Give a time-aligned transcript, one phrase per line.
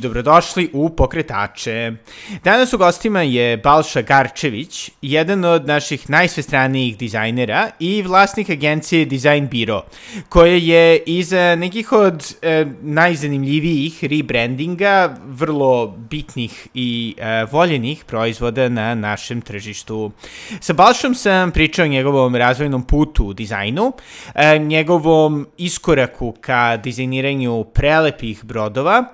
[0.00, 1.92] Dobrodošli u Pokretače.
[2.44, 9.48] Danas u gostima je Balša Garčević, jedan od naših najsvestranijih dizajnera i vlasnik agencije Design
[9.48, 9.82] Biro,
[10.28, 18.94] koja je iza nekih od e, najzanimljivijih rebrandinga, vrlo bitnih i e, voljenih proizvoda na
[18.94, 20.10] našem tržištu.
[20.60, 23.92] Sa Balšom sam pričao o njegovom razvojnom putu u dizajnu,
[24.34, 29.04] e, njegovom iskoraku ka dizajniranju prelepih brodova,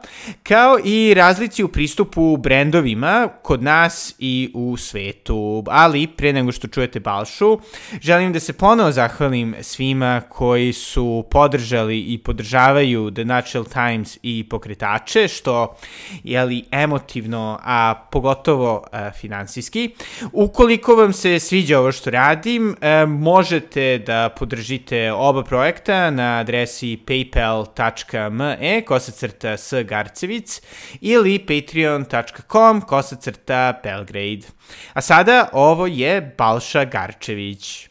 [0.43, 5.65] kao i razlici u pristupu brendovima kod nas i u svetu.
[5.67, 7.59] Ali, pre nego što čujete Balšu,
[8.01, 14.49] želim da se ponovo zahvalim svima koji su podržali i podržavaju The Natural Times i
[14.51, 15.77] pokretače, što
[16.25, 19.91] je li emotivno, a pogotovo a, finansijski.
[20.33, 26.99] Ukoliko vam se sviđa ovo što radim, a, možete da podržite oba projekta na adresi
[27.07, 30.63] paypal.me kosacrta s Garcevic
[31.01, 34.47] ili patreon.com kosacrta Belgrade.
[34.93, 37.89] A sada ovo je Balša Garčević.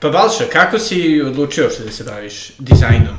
[0.00, 3.16] Pa Balša, kako si odlučio što da se baviš dizajnom?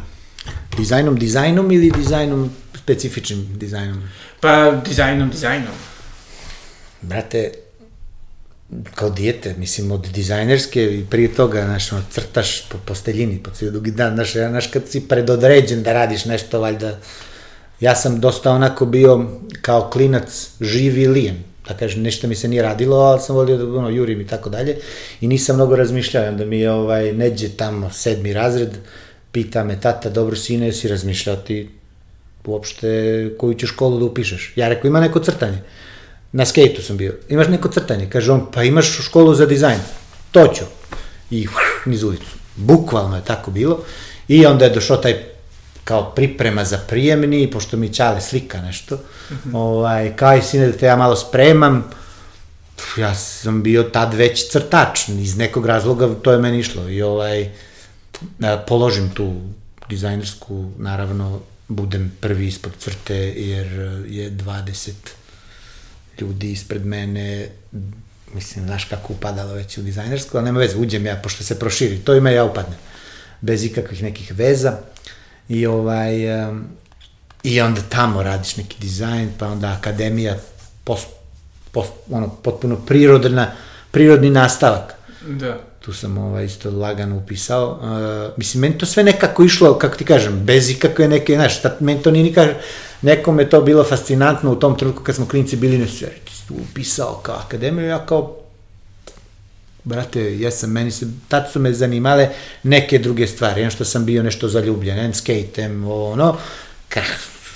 [0.77, 4.09] Dizajnom, dizajnom ili dizajnom, specifičnim dizajnom?
[4.39, 5.73] Pa dizajnom, dizajnom.
[7.01, 7.51] Brate,
[8.95, 13.71] kao dijete, mislim, od dizajnerske i prije toga, znaš, ono, crtaš po posteljini po cijel
[13.71, 16.99] dugi dan, znaš, znaš, kad si predodređen da radiš nešto, valjda,
[17.79, 19.25] ja sam dosta onako bio
[19.61, 21.35] kao klinac živ i lijen,
[21.67, 24.49] da kažem, nešto mi se nije radilo, ali sam volio da ono, jurim i tako
[24.49, 24.77] dalje
[25.21, 28.77] i nisam mnogo razmišljao, onda mi je ovaj, neđe tamo sedmi razred,
[29.31, 31.69] pita me tata, dobro sine, si razmišljao ti
[32.45, 34.53] uopšte koju ćeš školu da upišeš?
[34.55, 35.61] Ja rekao, ima neko crtanje.
[36.31, 37.15] Na skejtu sam bio.
[37.29, 38.09] Imaš neko crtanje?
[38.09, 39.79] Kaže on, pa imaš školu za dizajn.
[40.31, 40.63] To ću.
[41.31, 42.35] I uf, niz ulicu.
[42.55, 43.79] Bukvalno je tako bilo.
[44.27, 45.32] I onda je došao taj
[45.83, 49.57] kao priprema za prijemni, pošto mi Ćale slika nešto, mm -hmm.
[49.57, 51.89] ovaj, kao i sine da te ja malo spremam,
[52.97, 56.89] ja sam bio tad već crtač, iz nekog razloga to je meni išlo.
[56.89, 57.49] I ovaj,
[58.67, 59.41] položim tu
[59.89, 63.67] dizajnersku, naravno, budem prvi ispod crte, jer
[64.07, 64.91] je 20
[66.19, 67.49] ljudi ispred mene,
[68.33, 71.99] mislim, znaš kako upadalo već u dizajnersku, ali nema veze, uđem ja, pošto se proširi,
[71.99, 72.79] to ima ja upadnem,
[73.41, 74.77] bez ikakvih nekih veza,
[75.49, 76.63] i ovaj, um,
[77.43, 80.35] i onda tamo radiš neki dizajn, pa onda akademija,
[80.83, 81.07] post,
[81.71, 83.51] post, ono, potpuno prirodna,
[83.91, 84.93] prirodni nastavak.
[85.27, 85.59] Da.
[85.79, 87.71] Tu sam ovaj, isto lagano upisao.
[87.71, 91.75] Uh, mislim, meni to sve nekako išlo, kako ti kažem, bez ikakve neke, znaš, šta,
[91.79, 92.49] meni to nije nikad,
[93.01, 96.05] nekome to bilo fascinantno u tom trenutku kad smo klinici bili, ne su,
[96.71, 98.42] upisao kao akademiju, ja kao,
[99.83, 102.29] brate, ja sam, meni se, tad su me zanimale
[102.63, 106.37] neke druge stvari, jedno što sam bio nešto zaljubljen, en skatem, ono,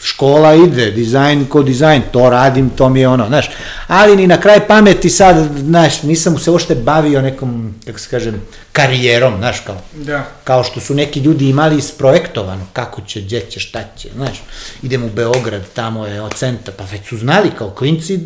[0.03, 3.49] škola ide, dizajn ko dizajn, to radim, to mi je ono, znaš,
[3.87, 8.41] ali ni na kraj pameti sad, znaš, nisam se ošte bavio nekom, kako se kažem,
[8.71, 10.25] karijerom, znaš, kao, Da.
[10.43, 14.41] kao što su neki ljudi imali isprojektovano, kako će, gdje će, šta će, znaš,
[14.83, 18.19] idem u Beograd, tamo je od centra, pa već su znali kao klinci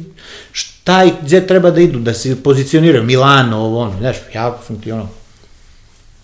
[0.52, 4.82] šta i gdje treba da idu, da se pozicioniraju, Milano, ovo, ono, znaš, ja sam
[4.82, 5.10] ti ono,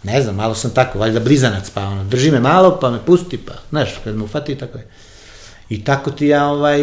[0.03, 3.37] ne znam, malo sam tako, valjda blizanac, pa ono, drži me malo, pa me pusti,
[3.37, 4.87] pa, znaš, kad me ufati, tako je.
[5.69, 6.79] I tako ti ja, ovaj,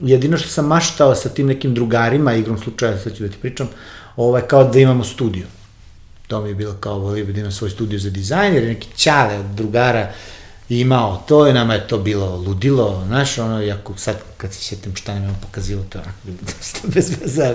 [0.00, 3.68] jedino što sam maštao sa tim nekim drugarima, igrom slučaja, sad ću da ti pričam,
[4.16, 5.46] ovaj, kao da imamo studio.
[6.26, 8.68] To mi je bilo kao, volio bi da imam svoj studio za dizajn, jer je
[8.68, 10.12] neki ćale od drugara
[10.68, 14.96] imao to i nama je to bilo ludilo, znaš, ono, iako sad kad se sjetim
[14.96, 17.54] šta nam je on pokazivo, to je onako bilo dosta bez veze,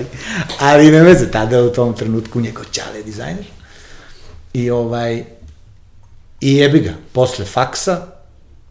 [0.60, 3.46] ali, ne veze, tada u tom trenutku njegov ćale dizajner.
[4.54, 5.24] I ovaj,
[6.42, 8.08] i jebi ga, posle faksa,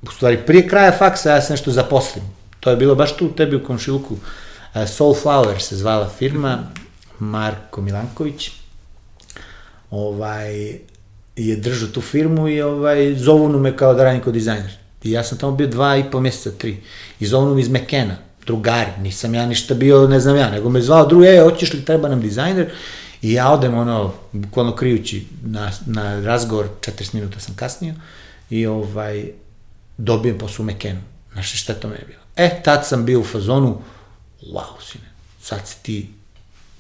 [0.03, 2.25] u stvari prije kraja faksa ja se nešto zaposlim.
[2.61, 4.15] To je bilo baš tu tebi u komšiluku.
[4.15, 4.21] Uh,
[4.75, 6.59] Soulflower se zvala firma,
[7.19, 8.51] Marko Milanković.
[9.91, 10.79] Ovaj,
[11.37, 14.71] je držao tu firmu i ovaj, zovu me kao da radim kao dizajner.
[15.03, 16.77] I ja sam tamo bio dva i po mjeseca, tri.
[17.21, 18.17] I zovu me iz Mekena,
[18.47, 18.91] drugari.
[19.01, 22.09] Nisam ja ništa bio, ne znam ja, nego me zvao drugi, e, hoćeš li, treba
[22.09, 22.71] nam dizajner.
[23.23, 27.95] I ja odem, ono, bukvalno krijući na, na razgovor, 40 minuta sam kasnio,
[28.51, 29.31] i ovaj,
[29.99, 31.01] dobijem posao u Mekenu.
[31.33, 32.21] Znaš šta to meni bilo?
[32.37, 33.79] E, tad sam bio u fazonu,
[34.43, 35.05] wow, sine,
[35.43, 36.11] sad si ti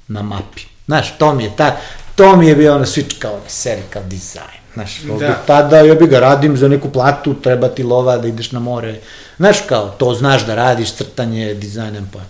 [0.09, 0.62] na mapi.
[0.87, 1.76] Znaš, to mi je ta,
[2.17, 4.59] to mi je bio ono switch kao na seri, kao dizajn.
[4.75, 5.43] Znaš, Da.
[5.47, 9.00] tada ja bi ga radim za neku platu, treba ti lova da ideš na more.
[9.37, 12.21] Znaš, kao, to znaš da radiš, crtanje, dizajn, pa.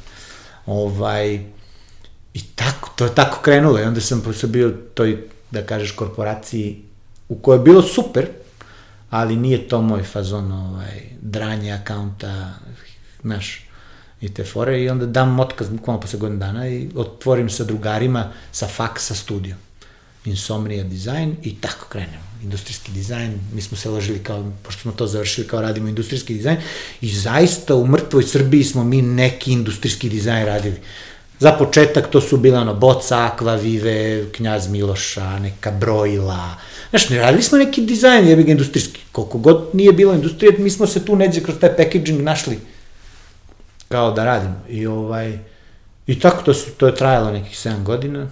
[0.66, 1.34] Ovaj,
[2.34, 3.80] I tako, to je tako krenulo.
[3.80, 5.18] I onda sam bio toj,
[5.50, 6.82] da kažeš, korporaciji
[7.28, 8.28] u kojoj je bilo super,
[9.10, 12.54] ali nije to moj fazon ovaj, dranje akaunta,
[13.22, 13.68] znaš,
[14.20, 18.32] i te fore i onda dam otkaz bukvalno posle godina dana i otvorim sa drugarima
[18.52, 19.56] sa faksa studio.
[20.24, 22.28] Insomnia dizajn i tako krenemo.
[22.42, 26.56] Industrijski dizajn, mi smo se ložili kao, pošto smo to završili kao radimo industrijski dizajn
[27.00, 30.76] i zaista u mrtvoj Srbiji smo mi neki industrijski dizajn radili.
[31.40, 36.54] Za početak to su bila ono Boca, Aqua, Vive, Knjaz Miloša, neka brojila.
[36.90, 39.00] Znaš, ne radili smo neki dizajn, jebi ga industrijski.
[39.12, 42.58] Koliko god nije bilo industrije, mi smo se tu neđe kroz taj packaging našli
[43.88, 44.62] kao da radimo.
[44.68, 45.38] I ovaj,
[46.06, 48.30] i tako to, su, to je trajalo nekih 7 godina,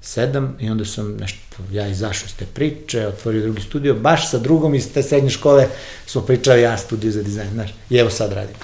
[0.00, 4.38] sedam i onda sam nešto, ja izašao iz te priče, otvorio drugi studio, baš sa
[4.38, 5.68] drugom iz te srednje škole
[6.06, 8.56] smo pričali ja studio za dizajn, znaš, i evo sad radim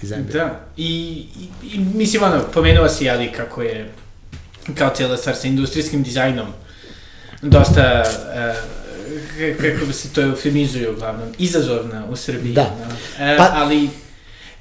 [0.00, 0.26] dizajn.
[0.32, 3.90] Da, i, i, i mislim, ono, pomenuo si, ali kako je,
[4.74, 6.46] kao cijela stvar sa industrijskim dizajnom,
[7.42, 12.52] dosta, uh, kako bi se to eufemizuje uglavnom, izazovna u Srbiji.
[12.52, 12.62] Da.
[12.62, 12.94] No?
[12.94, 13.88] Uh, pa, ali,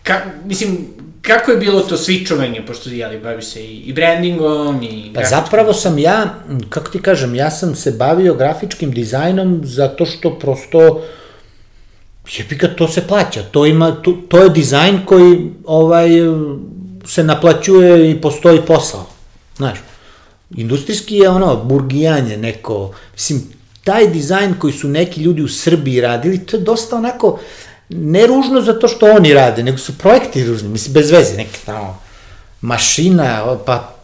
[0.04, 0.88] ka, mislim,
[1.22, 5.12] kako je bilo to switchovanje, pošto jeli, baviš se i, i brandingom i...
[5.14, 6.36] Pa zapravo sam ja,
[6.70, 11.02] kako ti kažem, ja sam se bavio grafičkim dizajnom zato što prosto
[12.38, 16.10] jebi ga, to se plaća, to ima, to, to je dizajn koji ovaj,
[17.06, 19.06] se naplaćuje i postoji posao,
[19.58, 19.80] znaš.
[20.56, 23.42] Industrijski je ono, burgijanje neko, mislim,
[23.84, 27.40] taj dizajn koji su neki ljudi u Srbiji radili, to je dosta onako,
[27.90, 32.00] ne ružno zato što oni rade, nego su projekti ružni, mislim, bez veze, neka tamo
[32.62, 33.96] mašina, pa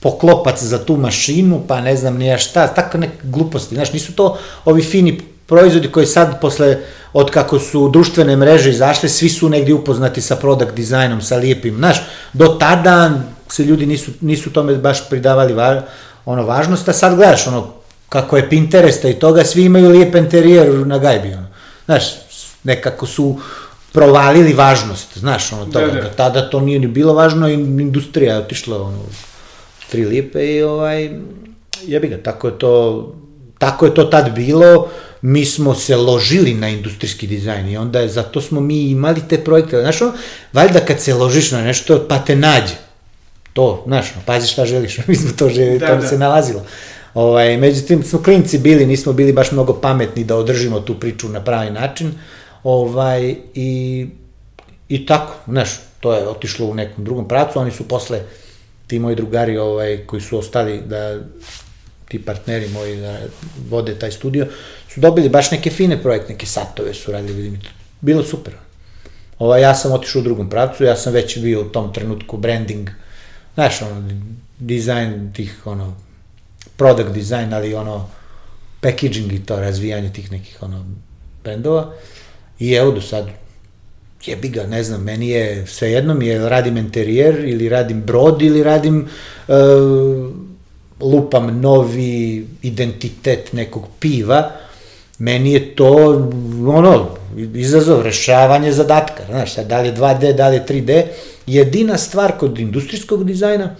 [0.00, 4.38] poklopac za tu mašinu, pa ne znam nija šta, tako neke gluposti, znaš, nisu to
[4.64, 6.78] ovi fini proizvodi koji sad posle,
[7.12, 11.76] od kako su društvene mreže izašle, svi su negdje upoznati sa product dizajnom, sa lijepim,
[11.76, 15.82] znaš, do tada se ljudi nisu, nisu tome baš pridavali va,
[16.24, 17.72] ono važnost, a sad gledaš, ono,
[18.08, 21.46] kako je Pinteresta i toga, svi imaju lijep interijer na gajbi, ono.
[21.84, 22.04] Znaš,
[22.64, 23.38] nekako su
[23.92, 26.08] provalili važnost, znaš, ono, toga, da, da.
[26.08, 28.98] tada to nije ni bilo važno i industrija je otišla, ono,
[29.90, 31.10] tri lipe i ovaj,
[31.82, 33.14] jebi ga, tako je to,
[33.58, 34.88] tako je to tad bilo,
[35.22, 39.44] mi smo se ložili na industrijski dizajn i onda je, zato smo mi imali te
[39.44, 40.12] projekte, znaš, ono,
[40.52, 42.74] valjda kad se ložiš na nešto, pa te nađe,
[43.56, 46.06] to, znaš, pazi šta želiš, mi smo to želi, da, to da.
[46.06, 46.62] se nalazilo.
[47.14, 51.44] Ovaj, međutim, smo klinci bili, nismo bili baš mnogo pametni da održimo tu priču na
[51.44, 52.12] pravi način,
[52.66, 54.06] Ovaj, i,
[54.88, 55.68] I tako, znaš,
[56.00, 58.20] to je otišlo u nekom drugom pracu, oni su posle,
[58.86, 61.18] ti moji drugari ovaj, koji su ostali da
[62.08, 63.18] ti partneri moji da
[63.70, 64.46] vode taj studio,
[64.88, 67.60] su dobili baš neke fine projekte, neke satove su radili, vidim,
[68.00, 68.54] bilo super.
[69.38, 72.90] Ovaj, ja sam otišao u drugom pravcu, ja sam već bio u tom trenutku branding,
[73.56, 74.02] znaš, ono,
[74.58, 75.94] dizajn tih, ono,
[76.76, 78.08] product design, ali ono,
[78.80, 80.84] packaging i to, razvijanje tih nekih, ono,
[81.44, 81.92] brendova.
[82.58, 83.26] I evo do sad,
[84.26, 88.62] jebi ga, ne znam, meni je svejedno mi je radim interijer ili radim brod ili
[88.62, 89.08] radim
[89.48, 89.54] uh,
[91.00, 94.50] lupam novi identitet nekog piva,
[95.18, 95.94] meni je to
[96.66, 97.08] ono,
[97.54, 101.04] izazov, rešavanje zadatka, znaš, da li je 2D, da li je 3D,
[101.46, 103.76] jedina stvar kod industrijskog dizajna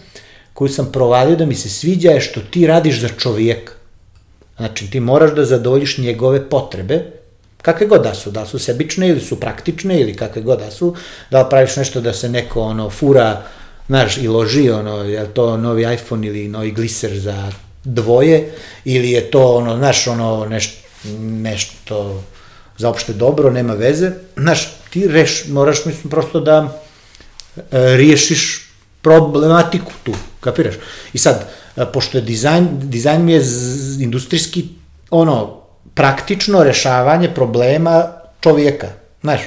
[0.52, 3.72] koju sam provalio da mi se sviđa je što ti radiš za čovjeka.
[4.56, 7.04] Znači, ti moraš da zadovoljiš njegove potrebe,
[7.62, 10.94] kakve god da su, da su sebične ili su praktične ili kakve god da su,
[11.30, 13.42] da praviš nešto da se neko ono fura,
[13.86, 17.52] znaš, i loži, ono, je to novi iPhone ili novi gliser za
[17.84, 18.52] dvoje,
[18.84, 20.78] ili je to ono, znaš, ono, nešto,
[21.20, 22.22] nešto
[22.78, 26.85] za opšte dobro, nema veze, znaš, ti reš, moraš, mislim, prosto da
[27.70, 28.70] riješiš
[29.02, 30.74] problematiku tu, kapiraš?
[31.12, 33.42] I sad, e, pošto je dizajn, dizajn mi je
[34.00, 34.68] industrijski,
[35.10, 35.62] ono,
[35.94, 38.04] praktično rešavanje problema
[38.40, 38.88] čovjeka,
[39.22, 39.40] znaš.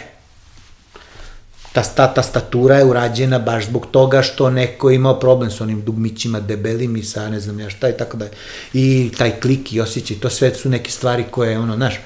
[1.71, 5.81] Ta, ta, ta statura je urađena baš zbog toga što neko imao problem s onim
[5.81, 8.27] dugmićima debelim i sa ne znam ja šta i tako da
[8.73, 11.99] I taj klik i osjećaj, to sve su neke stvari koje, ono, znaš.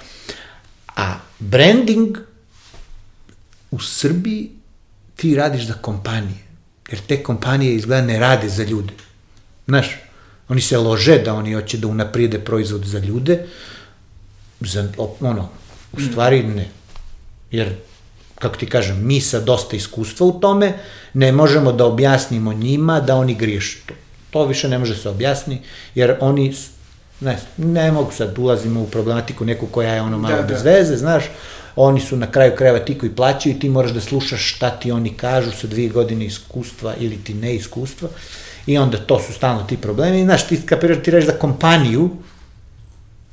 [0.96, 2.18] A branding
[3.72, 4.52] u Srbiji
[5.16, 6.44] ti radiš za kompanije.
[6.92, 8.94] Jer te kompanije izgleda ne rade za ljude.
[9.68, 9.88] Znaš,
[10.50, 13.46] oni se lože da oni hoće da unaprijede proizvod za ljude,
[14.60, 14.88] za,
[15.22, 15.50] ono,
[15.94, 16.70] u stvari ne.
[17.52, 17.76] Jer,
[18.40, 20.74] kako ti kažem, mi sa dosta iskustva u tome
[21.14, 23.80] ne možemo da objasnimo njima da oni griješe.
[23.86, 23.94] To,
[24.30, 25.62] to više ne može se objasni,
[25.96, 26.56] jer oni,
[27.20, 30.48] ne, ne mogu sad, ulazimo u problematiku neku koja je ono malo da, da.
[30.48, 31.24] bez veze, znaš,
[31.76, 34.92] oni su na kraju krajeva ti koji plaćaju i ti moraš da slušaš šta ti
[34.92, 38.10] oni kažu sa dvije godine iskustva ili ti neiskustva
[38.66, 40.22] I onda to su stalno ti problemi.
[40.22, 42.10] I znaš, ti kapiraš, ti reći za kompaniju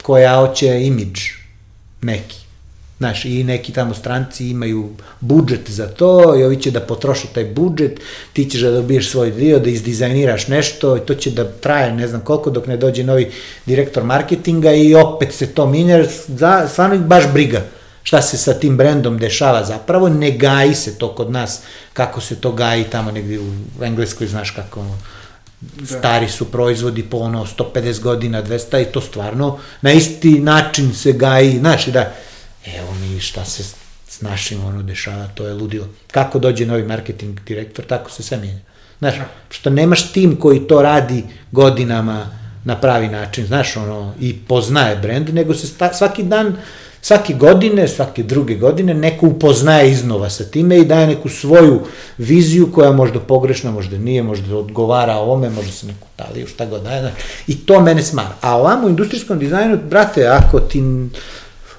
[0.03, 1.21] koja hoće imidž
[2.03, 2.37] neki.
[2.99, 7.45] Znaš, i neki tamo stranci imaju budžet za to i ovi će da potroše taj
[7.45, 8.01] budžet,
[8.33, 12.09] ti ćeš da dobiješ svoj dio, da izdizajniraš nešto i to će da traje ne
[12.09, 13.31] znam koliko dok ne dođe novi
[13.67, 16.05] direktor marketinga i opet se to minja,
[16.69, 17.63] stvarno ih baš briga
[18.03, 21.61] šta se sa tim brendom dešava zapravo, ne gaji se to kod nas
[21.93, 23.53] kako se to gaji tamo negdje u
[23.83, 24.85] Engleskoj, znaš kako
[25.61, 25.87] da.
[25.87, 31.13] stari su proizvodi po ono 150 godina, 200 i to stvarno na isti način se
[31.13, 32.13] gaji, znaš, da
[32.67, 33.63] evo mi šta se
[34.09, 35.89] s našim ono dešava, to je ludilo.
[36.11, 38.61] Kako dođe novi marketing direktor, tako se sve mijenja.
[38.99, 39.25] Znaš, da.
[39.51, 42.27] što nemaš tim koji to radi godinama
[42.65, 46.57] na pravi način, znaš, ono, i poznaje brend, nego se sta, svaki dan,
[47.03, 51.81] svake godine, svake druge godine, neko upoznaje iznova sa time i daje neku svoju
[52.19, 56.83] viziju koja možda pogrešna, možda nije, možda odgovara ovome, možda se neku taliju, šta god
[56.83, 57.13] daje,
[57.47, 58.35] i to mene smara.
[58.41, 60.83] A ovamo u industrijskom dizajnu, brate, ako ti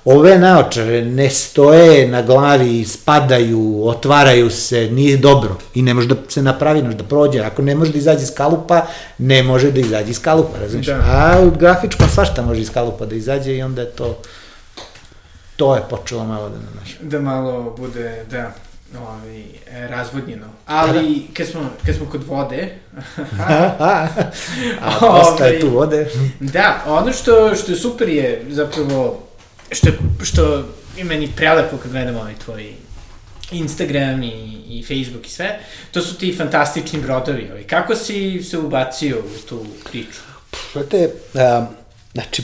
[0.06, 6.16] ove naočare ne stoje na glavi, spadaju, otvaraju se, nije dobro i ne može da
[6.28, 7.40] se napravi, ne može da prođe.
[7.40, 8.86] Ako ne može da izađe iz kalupa,
[9.18, 10.88] ne može da izađe iz kalupa, razumiješ?
[10.88, 10.94] Da.
[10.94, 14.18] A u grafičkom svašta može iz kalupa da izađe i onda je to
[15.62, 16.98] to je počelo malo da naš.
[17.01, 18.53] Da malo bude, da,
[19.00, 19.44] ovaj,
[19.89, 20.48] razvodnjeno.
[20.65, 21.34] Ali da.
[21.34, 22.75] kad smo, kad smo kod vode...
[23.39, 24.08] a,
[24.82, 26.10] a dosta je tu ovaj, vode.
[26.39, 29.27] da, ono što, što je super je zapravo
[29.72, 29.89] što,
[30.24, 30.65] što
[30.98, 32.74] je meni prelepo kad gledam ovaj tvoj
[33.51, 35.60] Instagram i, i Facebook i sve,
[35.91, 37.48] to su ti fantastični brodovi.
[37.51, 37.63] Ovaj.
[37.63, 40.20] Kako si se ubacio u tu priču?
[40.74, 41.10] Znate,
[42.13, 42.44] znači,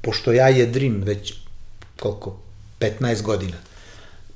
[0.00, 1.47] pošto ja jedrim već
[2.00, 2.36] koliko,
[2.80, 3.56] 15 godina,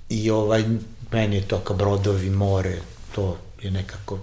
[0.08, 0.64] i ovaj,
[1.12, 2.78] meni je to kao brodovi, more,
[3.14, 4.18] to je nekako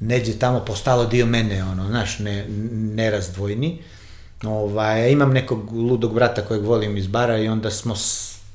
[0.00, 2.46] neđe tamo postalo dio mene, ono, znaš, ne,
[2.94, 3.82] nerazdvojni.
[4.42, 7.94] Ovaj, imam nekog ludog brata kojeg volim iz bara i onda smo,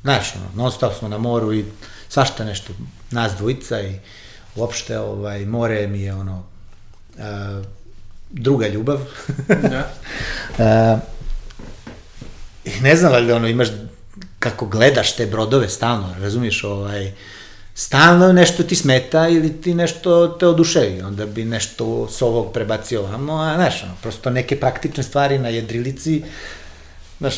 [0.02, 1.66] znaš, ono, non stop smo na moru i
[2.10, 2.74] svašta nešto,
[3.12, 4.00] nas dvojica i
[4.56, 6.44] uopšte, ovaj, more mi je ono,
[7.20, 7.62] a,
[8.30, 9.00] druga ljubav.
[9.48, 9.92] da.
[10.60, 11.00] a,
[12.66, 13.68] I ne znam, ali ono, imaš,
[14.40, 17.12] kako gledaš te brodove stalno, razumiješ, ovaj,
[17.76, 23.02] stalno nešto ti smeta ili ti nešto te oduševi, onda bi nešto s ovog prebacio
[23.02, 26.24] ovamo, a znaš, ono, prosto neke praktične stvari na jedrilici,
[27.20, 27.36] znaš,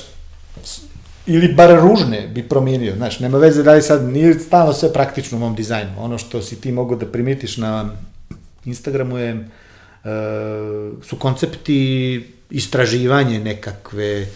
[1.25, 5.37] ili bar ružne bi promijenio, znaš, nema veze da li sad, nije stalno sve praktično
[5.37, 7.89] u mom dizajnu, ono što si ti mogo da primitiš na
[8.65, 14.27] Instagramu je, uh, su koncepti istraživanje nekakve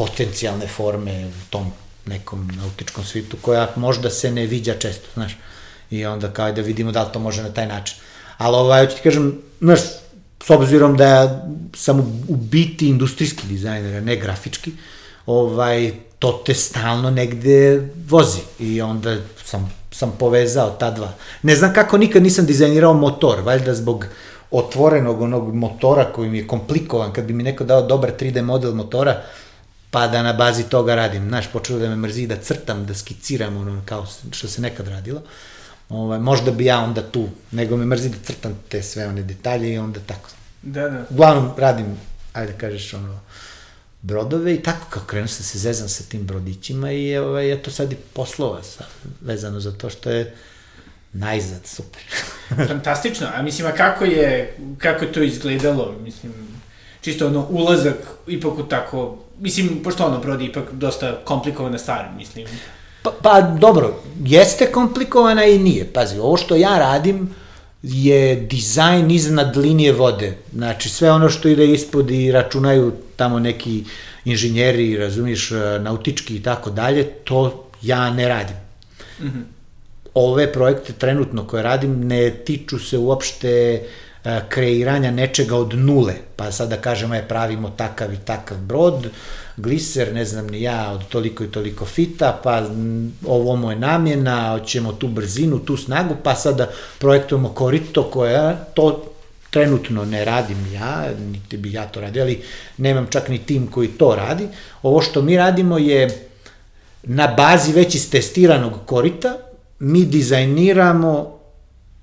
[0.00, 1.72] potencijalne forme u tom
[2.06, 5.36] nekom nautičkom svitu koja možda se ne viđa često, znaš.
[5.90, 7.96] I onda kao da vidimo da li to može na taj način.
[8.38, 9.80] Ali ovaj, hoću ti kažem, znaš,
[10.44, 11.42] s obzirom da
[11.74, 14.72] sam u biti industrijski dizajner, a ne grafički,
[15.26, 21.12] ovaj, to te stalno negde vozi i onda sam, sam povezao ta dva.
[21.42, 24.06] Ne znam kako nikad nisam dizajnirao motor, valjda zbog
[24.50, 28.74] otvorenog onog motora koji mi je komplikovan, kad bi mi neko dao dobar 3D model
[28.74, 29.22] motora,
[29.90, 31.28] pa da na bazi toga radim.
[31.28, 35.22] Znaš, počelo da me mrzi da crtam, da skiciram, ono, kao što se nekad radilo.
[35.88, 39.74] Ovaj, možda bi ja onda tu, nego me mrzi da crtam te sve one detalje
[39.74, 40.30] i onda tako.
[40.62, 41.04] Da, da.
[41.10, 41.96] Uglavnom radim,
[42.32, 43.20] ajde da kažeš, ono,
[44.02, 47.92] brodove i tako kao krenuo sam se zezam sa tim brodićima i ovaj, eto sad
[47.92, 48.84] i poslova sa,
[49.20, 50.34] vezano za to što je
[51.12, 52.02] najzad super.
[52.68, 56.32] Fantastično, a mislim, a kako je, kako je to izgledalo, mislim,
[57.00, 62.46] čisto ono ulazak ipak u tako mislim, pošto ono, Brody ipak dosta komplikovana stvar, mislim.
[63.02, 65.92] Pa, pa dobro, jeste komplikovana i nije.
[65.92, 67.30] Pazi, ovo što ja radim
[67.82, 70.36] je dizajn iznad linije vode.
[70.54, 73.84] Znači, sve ono što ide ispod i računaju tamo neki
[74.24, 78.56] inženjeri, razumiješ, nautički i tako dalje, to ja ne radim.
[79.20, 79.42] Mm -hmm.
[80.14, 84.09] Ove projekte trenutno koje radim ne tiču se uopšte uh, E,
[84.48, 89.10] kreiranja nečega od nule, pa sad da kažemo je pravimo takav i takav brod,
[89.56, 92.62] gliser, ne znam ni ja, od toliko i toliko fita, pa
[93.26, 99.12] ovo mu je namjena, hoćemo tu brzinu, tu snagu, pa sada projektujemo korito koje, to
[99.50, 102.42] trenutno ne radim ja, niti bi ja to radio, ali
[102.76, 104.48] nemam čak ni tim koji to radi.
[104.82, 106.28] Ovo što mi radimo je
[107.02, 109.36] na bazi već istestiranog korita,
[109.78, 111.39] mi dizajniramo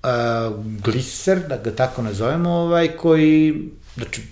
[0.02, 4.22] uh, gliser, da ga tako nazovemo, ovaj, koji, znači,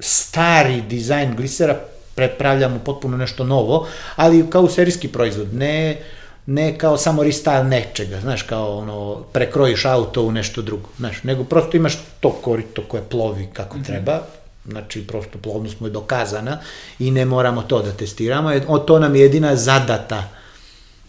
[0.00, 1.80] stari dizajn glisera
[2.14, 5.98] prepravljamo potpuno nešto novo, ali kao serijski proizvod, ne
[6.46, 11.44] ne kao samo restyle nečega, znaš, kao ono, prekrojiš auto u nešto drugo, znaš, nego
[11.44, 13.86] prosto imaš to korito koje plovi kako mm -hmm.
[13.86, 14.22] treba,
[14.66, 16.58] znači prosto plovnost mu je dokazana
[16.98, 20.28] i ne moramo to da testiramo, o, to nam je jedina zadata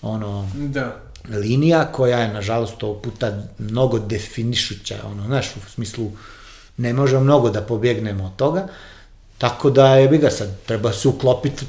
[0.02, 0.96] ono, da.
[1.30, 6.12] Linija koja je, nažalost, ovog puta mnogo definišuća, ono, znaš, u smislu,
[6.78, 8.68] ne možemo mnogo da pobjegnemo od toga,
[9.38, 11.66] tako da je bi ga sad, treba se uklopiti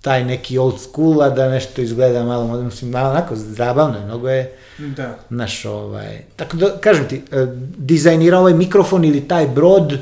[0.00, 4.28] taj neki old school, a da nešto izgleda malo moderno, mislim, malo onako zabavno, mnogo
[4.28, 5.18] je, da.
[5.30, 7.46] naš, ovaj, tako da, kažem ti, e,
[7.76, 9.98] dizajnira ovaj mikrofon ili taj brod,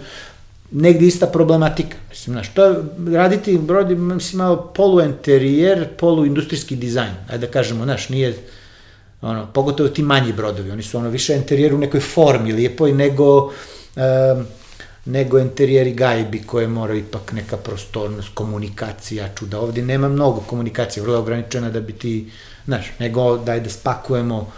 [0.70, 1.96] negdje ista problematika.
[2.10, 2.76] Mislim, znaš, to je,
[3.12, 8.34] raditi brod, mislim, malo poluenterijer, poluindustrijski dizajn, ajde da kažemo, znaš, nije,
[9.22, 13.44] ono, pogotovo ti manji brodovi, oni su ono više interijer u nekoj formi lijepoj nego,
[13.44, 14.46] um,
[15.04, 19.60] nego interijeri gajbi koje moraju ipak neka prostornost, komunikacija, čuda.
[19.60, 22.30] Ovdje nema mnogo komunikacije, vrlo ograničena da bi ti,
[22.64, 24.52] znaš, nego daj da spakujemo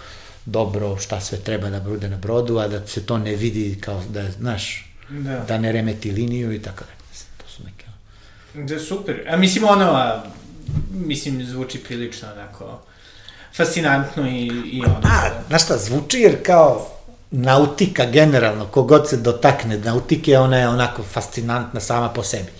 [0.46, 4.02] dobro šta sve treba da bude na brodu, a da se to ne vidi kao
[4.08, 6.94] da, znaš, da, da ne remeti liniju i tako da.
[7.36, 7.86] To su neke...
[8.74, 9.26] Da, super.
[9.28, 10.24] A mislim, ono, a,
[10.92, 12.80] mislim, zvuči prilično onako
[13.56, 15.00] fascinantno i, i ono...
[15.02, 16.86] A, znaš šta, zvuči jer kao
[17.30, 22.50] nautika generalno, kogod se dotakne nautike, ona je onako fascinantna sama po sebi.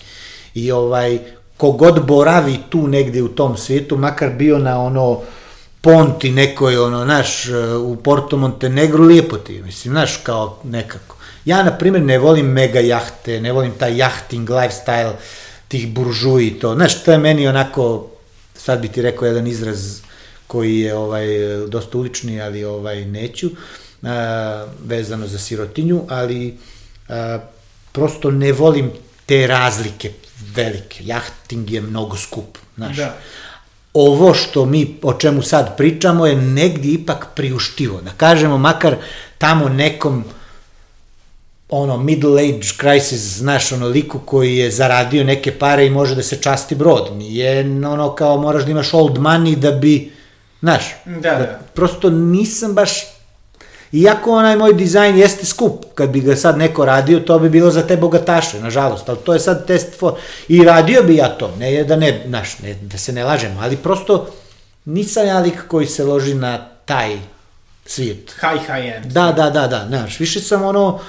[0.53, 1.19] I ovaj,
[1.57, 5.21] kogod boravi tu negde u tom svijetu, makar bio na ono
[5.81, 7.45] ponti nekoj, ono, naš,
[7.79, 11.15] u Porto Montenegro, lijepo ti, mislim, znaš, kao nekako.
[11.45, 15.13] Ja, na primjer, ne volim mega jahte, ne volim taj jahting lifestyle,
[15.67, 18.07] tih buržuji to, znaš, to je meni onako,
[18.55, 19.99] sad bi ti rekao jedan izraz
[20.47, 21.27] koji je ovaj
[21.67, 23.49] dosta ulični, ali ovaj neću,
[24.03, 26.57] a, vezano za sirotinju, ali
[27.09, 27.39] a,
[27.91, 28.91] prosto ne volim
[29.25, 30.11] te razlike
[30.55, 31.03] velike.
[31.05, 32.97] Jahting je mnogo skup, znaš.
[32.97, 33.17] Da.
[33.93, 38.01] Ovo što mi, o čemu sad pričamo, je negdje ipak priuštivo.
[38.01, 38.95] Da kažemo, makar
[39.37, 40.23] tamo nekom
[41.69, 46.23] ono middle age crisis, znaš, ono liku koji je zaradio neke pare i može da
[46.23, 47.17] se časti brod.
[47.17, 50.11] Nije ono kao moraš da imaš old money da bi,
[50.65, 51.37] znaš, da, da.
[51.37, 52.91] da prosto nisam baš
[53.91, 57.71] Iako onaj moj dizajn jeste skup, kad bi ga sad neko radio, to bi bilo
[57.71, 60.13] za te bogataše, nažalost, ali to je sad test for...
[60.47, 63.77] I radio bi ja to, ne da ne, znaš, ne, da se ne lažemo, ali
[63.77, 64.27] prosto
[64.85, 67.17] nisam ja lik koji se loži na taj
[67.85, 68.35] svijet.
[68.41, 69.05] High, high end.
[69.05, 70.99] Da, da, da, da, znaš, više sam ono,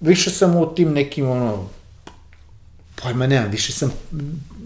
[0.00, 1.68] više sam u tim nekim, ono,
[3.02, 3.92] pojma nemam, više sam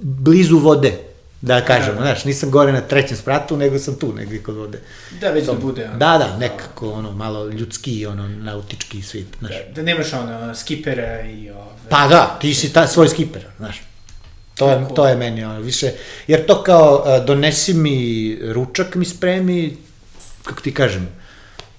[0.03, 1.09] blizu vode,
[1.42, 4.79] da kažem, da, znaš, nisam gore na trećem spratu, nego sam tu negdje kod vode.
[5.20, 5.85] Da, već Tom, da bude.
[5.85, 9.53] Ono, da, da, nekako, ono, malo ljudski, ono, nautički svijet, znaš.
[9.53, 11.70] Da, da nemaš, ono, skipera i ove...
[11.88, 13.83] Pa da, ti si ta, svoj skiper, znaš.
[14.57, 15.92] To je, to je meni, ono, više,
[16.26, 19.76] jer to kao, donesi mi ručak mi spremi,
[20.44, 21.09] kako ti kažem,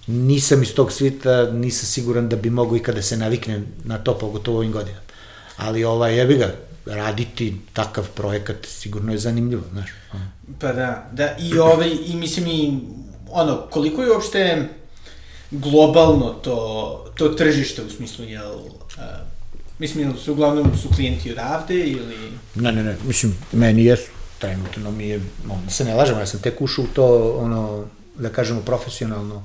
[0.07, 4.17] nisam iz tog svita, nisam siguran da bi mogo ikada da se naviknem na to,
[4.17, 5.01] pogotovo ovim godinama.
[5.57, 6.51] Ali ovaj, jebi ga,
[6.85, 9.89] raditi takav projekat sigurno je zanimljivo, znaš.
[10.59, 12.79] Pa da, da, i ovaj, i mislim i,
[13.29, 14.67] ono, koliko je uopšte
[15.51, 18.71] globalno to, to tržište u smislu, jel, uh,
[19.79, 22.31] mislim, su uglavnom su klijenti odavde ili...
[22.55, 25.21] Ne, ne, ne, mislim, meni jesu, trenutno mi je,
[25.65, 29.43] da se ne lažemo, ja sam tek ušao u to, ono, da kažemo, profesionalno,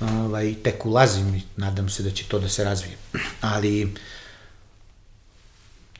[0.00, 2.96] ovaj, tek ulazim i nadam se da će to da se razvije.
[3.40, 3.94] Ali,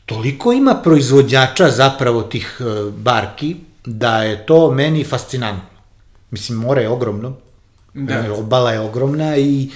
[0.07, 5.79] toliko ima proizvođača zapravo tih e, barki, da je to meni fascinantno.
[6.31, 7.37] Mislim, more je ogromno,
[7.95, 8.15] da.
[8.15, 9.71] E, obala je ogromna i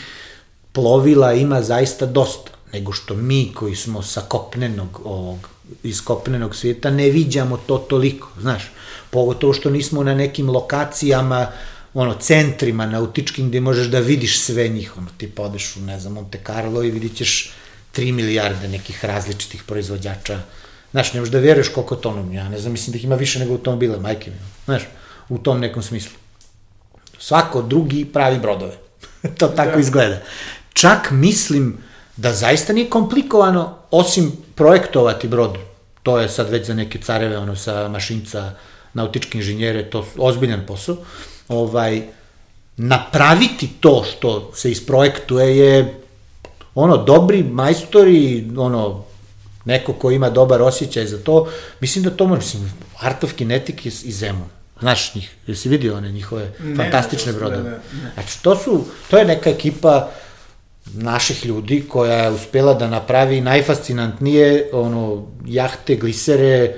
[0.73, 5.49] plovila ima zaista dosta, nego što mi koji smo sa kopnenog ovog,
[5.83, 8.71] iz kopnenog svijeta ne viđamo to toliko, znaš,
[9.11, 11.47] pogotovo što nismo na nekim lokacijama
[11.95, 16.12] ono, centrima nautičkim gde možeš da vidiš sve njih, ono, ti podeš u, ne znam,
[16.12, 17.53] Monte Carlo i vidit ćeš
[17.96, 20.40] 3 milijarde nekih različitih proizvođača.
[20.90, 23.14] Znaš, ne možeš da vjeruješ koliko to ono, ja ne znam, mislim da ih ima
[23.14, 24.83] više nego automobila, majke mi, znaš,
[25.29, 26.18] u tom nekom smislu.
[27.18, 28.76] Svako drugi pravi brodove.
[29.38, 29.81] to tako da.
[29.81, 30.20] izgleda.
[30.72, 31.79] Čak mislim
[32.16, 35.59] da zaista nije komplikovano, osim projektovati brod,
[36.03, 38.53] to je sad već za neke careve, ono, sa mašinca,
[38.94, 40.96] nautičke inženjere, to ozbiljan posao,
[41.48, 42.03] ovaj,
[42.76, 46.00] napraviti to što se isprojektuje je
[46.75, 49.05] ono, dobri majstori, ono,
[49.65, 51.49] neko ko ima dobar osjećaj za to,
[51.81, 54.49] mislim da to može, mislim, Art of Kinetic iz, iz Zemun.
[54.81, 57.63] Znaš njih, jesi vidio one njihove ne, fantastične brodove?
[57.63, 58.11] Ne, ne.
[58.15, 60.11] Znači, to su, to je neka ekipa
[60.95, 66.75] naših ljudi koja je uspela da napravi najfascinantnije ono, jahte, glisere,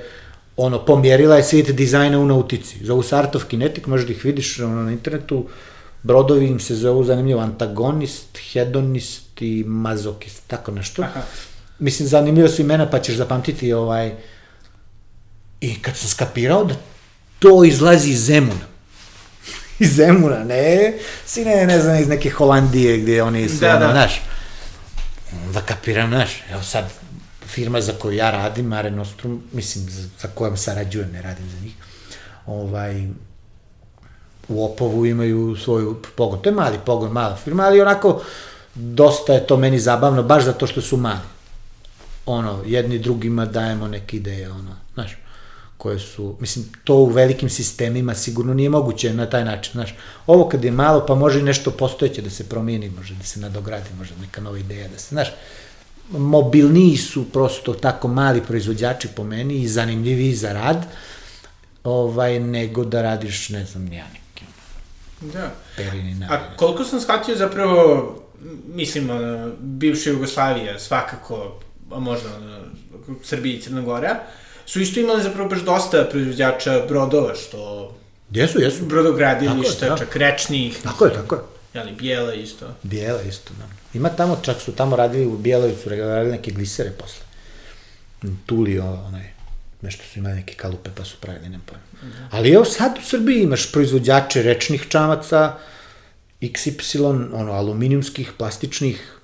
[0.57, 2.85] ono, pomjerila je svijet dizajna u nautici.
[2.85, 5.47] Zovu se Art of Kinetic, možda ih vidiš ono, na internetu,
[6.03, 11.01] brodovi im se zovu zanimljivo antagonist, hedonist i mazokist, tako nešto.
[11.01, 11.21] Aha.
[11.79, 14.11] Mislim, zanimljivo su imena, pa ćeš zapamtiti ovaj...
[15.61, 16.75] I kad sam skapirao da
[17.39, 18.65] to izlazi iz Zemuna,
[19.79, 20.93] iz Zemuna, ne,
[21.25, 23.91] si ne, znam, iz neke Holandije gdje oni su, da, ono, da.
[23.91, 24.21] znaš,
[25.53, 26.85] da kapiram, znaš, evo sad,
[27.47, 31.59] firma za koju ja radim, Mare Nostrum, mislim, za, za kojom sarađujem, ne radim za
[31.63, 31.73] njih,
[32.45, 33.07] ovaj,
[34.47, 36.41] u Opovu imaju svoju pogon.
[36.41, 38.21] To je mali pogon, mala firma, ali onako,
[38.75, 41.33] dosta je to meni zabavno, baš zato što su mali.
[42.25, 45.17] Ono, jedni drugima dajemo neke ideje, ono, znaš,
[45.77, 49.95] koje su, mislim, to u velikim sistemima sigurno nije moguće na taj način, znaš.
[50.27, 53.39] Ovo kad je malo, pa može i nešto postojeće da se promijeni, može da se
[53.39, 55.27] nadogradi, može neka nova ideja da se, znaš,
[56.09, 60.85] mobilniji su prosto tako mali proizvođači po meni i zanimljiviji za rad,
[61.83, 64.45] ovaj, nego da radiš, ne znam, ja neki.
[65.21, 65.51] Da.
[65.75, 68.22] Perini A koliko sam shvatio zapravo,
[68.67, 71.59] mislim, ono, bivša Jugoslavija, svakako,
[71.91, 72.59] a možda ono,
[73.23, 74.19] Srbija i Crna Gora,
[74.65, 77.91] su isto imali zapravo baš dosta proizvođača brodova, što...
[78.31, 78.85] Jesu, jesu.
[78.85, 79.97] Brodogradilišta, da.
[79.97, 80.79] čak rečnih.
[80.83, 81.41] Tako je, tako je.
[81.73, 82.65] Jeli, bijela isto.
[82.83, 83.65] Bijela isto, da.
[83.93, 87.25] Ima tamo, čak su tamo radili u Bijeloj, su radili neke glisere posle.
[88.45, 89.33] Tulio, onaj,
[89.81, 91.83] nešto su imali neke kalupe pa su pravili, nema pojma.
[92.01, 92.37] Da.
[92.37, 95.53] Ali evo sad u Srbiji imaš proizvođače rečnih čamaca,
[96.49, 99.17] XY, ono, aluminijumskih, plastičnih,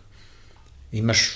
[0.92, 1.32] imaš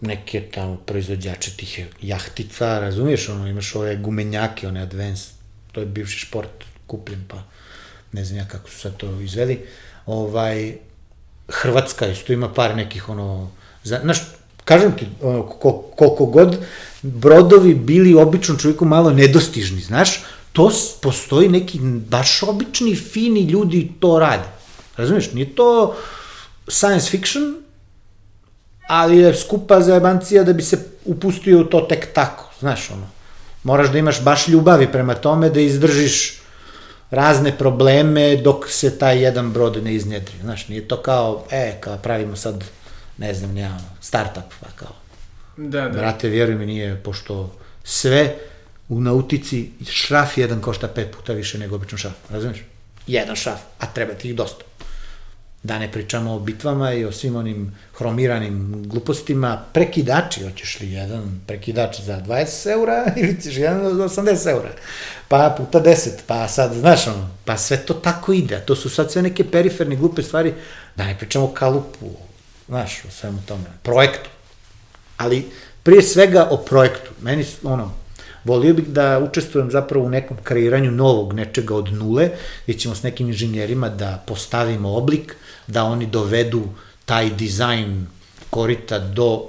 [0.00, 5.34] neke tamo proizvođače tih jahtica, razumiješ, ono, imaš ove gumenjake, one advanced,
[5.72, 7.42] to je bivši šport kupljen, pa
[8.12, 9.58] ne znam ja kako su sad to izveli.
[10.06, 10.76] Ovaj,
[11.48, 13.50] Hrvatska isto ima par nekih, ono,
[13.84, 14.18] za, znaš,
[14.64, 15.42] kažem ti, ono,
[15.96, 16.58] koliko god
[17.02, 20.70] brodovi bili običnom čovjeku malo nedostižni, znaš, to
[21.02, 24.57] postoji neki baš obični, fini ljudi to rade.
[24.98, 25.96] Razumiješ, nije to
[26.68, 27.62] science fiction,
[28.88, 33.06] ali je skupa zajebancija da bi se upustio u to tek tako, znaš, ono.
[33.62, 36.40] Moraš da imaš baš ljubavi prema tome, da izdržiš
[37.10, 40.34] razne probleme dok se taj jedan brod ne iznjedri.
[40.42, 42.64] Znaš, nije to kao, e, kao pravimo sad,
[43.18, 44.94] ne znam, nema, startup, pa kao.
[45.56, 45.88] Da, da.
[45.88, 48.34] Brate, vjeruj mi, nije, pošto sve
[48.88, 52.64] u nautici šraf jedan košta pet puta više nego obično šraf, razumiješ?
[53.06, 54.67] Jedan šraf, a treba ti ih dosta.
[55.62, 59.64] Da ne pričamo o bitvama i o svim onim hromiranim glupostima.
[59.72, 64.70] Prekidači, hoćeš li jedan prekidač za 20 eura ili ćeš jedan za 80 eura?
[65.28, 68.60] Pa puta 10, pa sad, znaš ono, pa sve to tako ide.
[68.66, 70.54] To su sad sve neke periferne glupe stvari,
[70.96, 72.10] da ne pričamo o kalupu,
[72.68, 74.30] znaš, o svemu tome, projektu.
[75.16, 75.50] Ali
[75.82, 77.10] prije svega o projektu.
[77.22, 77.94] Meni, ono,
[78.48, 82.30] volio bih da učestvujem zapravo u nekom kreiranju novog nečega od nule,
[82.64, 86.62] gdje ćemo s nekim inženjerima da postavimo oblik, da oni dovedu
[87.04, 88.06] taj dizajn
[88.50, 89.42] korita do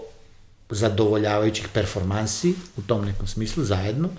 [0.69, 4.09] zadovoljavajućih performansi u tom nekom smislu zajedno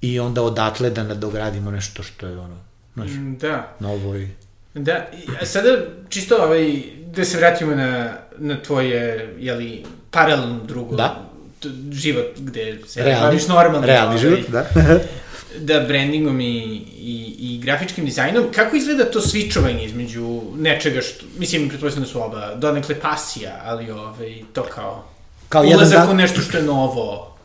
[0.00, 2.56] i onda odatle da nadogradimo nešto što je ono,
[2.94, 3.76] znaš, mm, da.
[3.80, 4.28] novo i...
[4.74, 5.06] Da,
[5.40, 5.68] a sada
[6.08, 11.26] čisto ovaj, da se vratimo na, na tvoje, jeli, paralelno drugo da.
[11.92, 13.86] Život gde se realni, baviš normalno.
[13.86, 14.66] Realni ovaj, život, da.
[15.68, 16.58] da brandingom i,
[16.98, 22.22] i, i grafičkim dizajnom, kako izgleda to switchovanje između nečega što, mislim, pretpostavljam da su
[22.22, 25.04] oba donekle pasija, ali ovaj, to kao,
[25.48, 26.10] kao ulazak dan...
[26.10, 27.36] u nešto što je novo.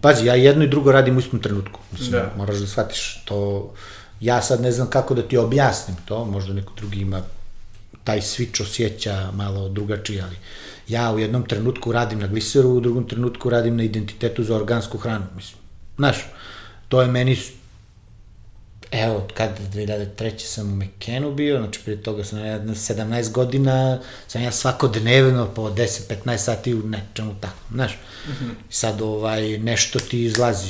[0.00, 1.80] Pazi, ja jedno i drugo radim u istom trenutku.
[1.92, 2.32] Mislim, da.
[2.36, 3.72] moraš da shvatiš to.
[4.20, 7.22] Ja sad ne znam kako da ti objasnim to, možda neko drugi ima
[8.04, 10.36] taj switch osjeća malo drugačije, ali
[10.88, 14.98] ja u jednom trenutku radim na gliseru, u drugom trenutku radim na identitetu za organsku
[14.98, 15.58] hranu, mislim.
[15.96, 16.16] Znaš,
[16.88, 17.36] to je meni
[18.90, 20.38] evo, kad 2003.
[20.38, 25.70] sam u Mekenu bio, znači prije toga sam ja 17 godina, sam ja svakodnevno po
[25.70, 27.98] 10-15 sati u nečemu tako, znaš.
[28.26, 28.50] Mm -hmm.
[28.70, 30.68] Sad ovaj, nešto ti izlazi,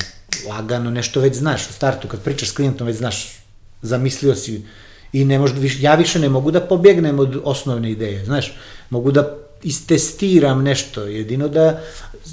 [0.48, 3.38] lagano, nešto već znaš u startu, kad pričaš s klijentom već znaš,
[3.82, 4.64] zamislio si
[5.12, 8.52] i ne možda, ja više ne mogu da pobjegnem od osnovne ideje, znaš,
[8.90, 11.80] mogu da istestiram nešto, jedino da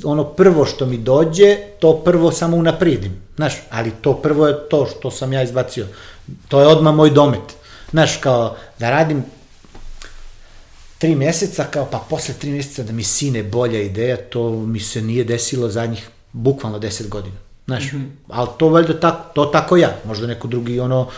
[0.03, 4.85] ono prvo što mi dođe, to prvo samo unaprijedim, znaš, ali to prvo je to
[4.85, 5.87] što sam ja izbacio,
[6.47, 7.55] to je odmah moj domet,
[7.91, 9.23] znaš, kao da radim
[10.97, 15.01] tri mjeseca, kao pa posle tri mjeseca da mi sine bolja ideja, to mi se
[15.01, 18.09] nije desilo zadnjih bukvalno deset godina, znaš, mm -hmm.
[18.27, 21.09] ali to valjda tako, to tako ja, možda neko drugi ono,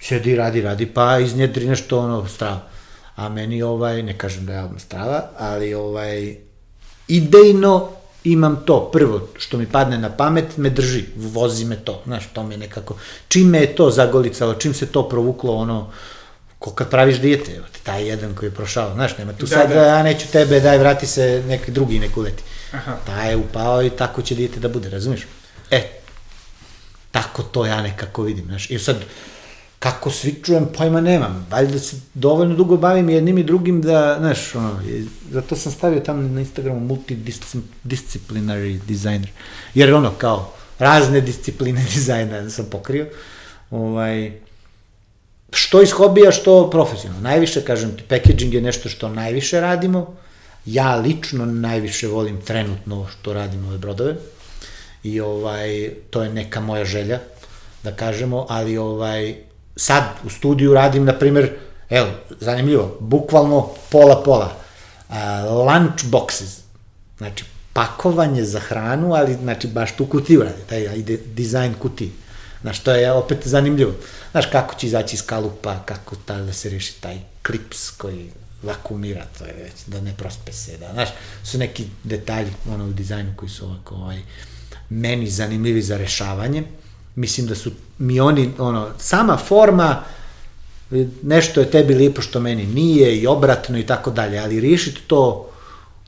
[0.00, 2.73] sedi, radi, radi, pa iznjedri nešto ono strava
[3.16, 6.36] a meni ovaj, ne kažem da je album strava, ali ovaj,
[7.08, 7.90] idejno
[8.24, 12.42] imam to, prvo što mi padne na pamet, me drži, vozi me to, znaš, to
[12.42, 12.96] mi je nekako,
[13.28, 15.92] čim me je to zagolicalo, čim se to provuklo, ono,
[16.58, 19.68] ko kad praviš dijete, evo taj jedan koji je prošao, znaš, nema tu Da, sad,
[19.68, 19.82] da.
[19.82, 22.42] ja neću tebe, daj, vrati se, neki drugi nek uleti.
[22.72, 22.96] Aha.
[23.06, 25.26] Taj je upao i tako će dijete da bude, razumiješ?
[25.70, 25.82] E,
[27.10, 28.96] tako to ja nekako vidim, znaš, i sad,
[29.84, 34.54] kako svi čujem, pojma nemam, valjda se dovoljno dugo bavim jednim i drugim da, znaš,
[34.54, 34.80] ono,
[35.30, 39.30] zato sam stavio tamo na Instagramu multidisciplinary designer,
[39.74, 43.06] jer ono, kao, razne discipline dizajna sam pokrio,
[43.70, 44.32] ovaj,
[45.52, 47.22] što iz hobija, što profesionalno.
[47.22, 50.16] Najviše, kažem ti, packaging je nešto što najviše radimo,
[50.66, 54.14] ja lično najviše volim trenutno što radim ove brodove,
[55.02, 57.20] i ovaj, to je neka moja želja,
[57.82, 59.34] da kažemo, ali ovaj,
[59.76, 61.52] sad u studiju radim, na primer,
[61.90, 62.06] evo,
[62.40, 64.52] zanimljivo, bukvalno pola-pola,
[65.48, 66.60] lunch boxes,
[67.18, 72.10] znači pakovanje za hranu, ali znači baš tu kutiju radi, taj ide dizajn kutije.
[72.62, 73.92] Znaš, to je opet zanimljivo.
[74.30, 78.30] Znaš, kako će izaći iz kalupa, kako ta, da se reši taj klips koji
[78.62, 81.08] vakumira, to je već, da ne prospe se, da, znaš,
[81.44, 84.22] su neki detalji ono, u dizajnu koji su ovako, ovaj,
[84.88, 86.62] meni zanimljivi za rešavanje.
[87.14, 90.02] Mislim da su mi oni, ono, sama forma,
[91.22, 95.50] nešto je tebi lipo što meni nije i obratno i tako dalje, ali riješiti to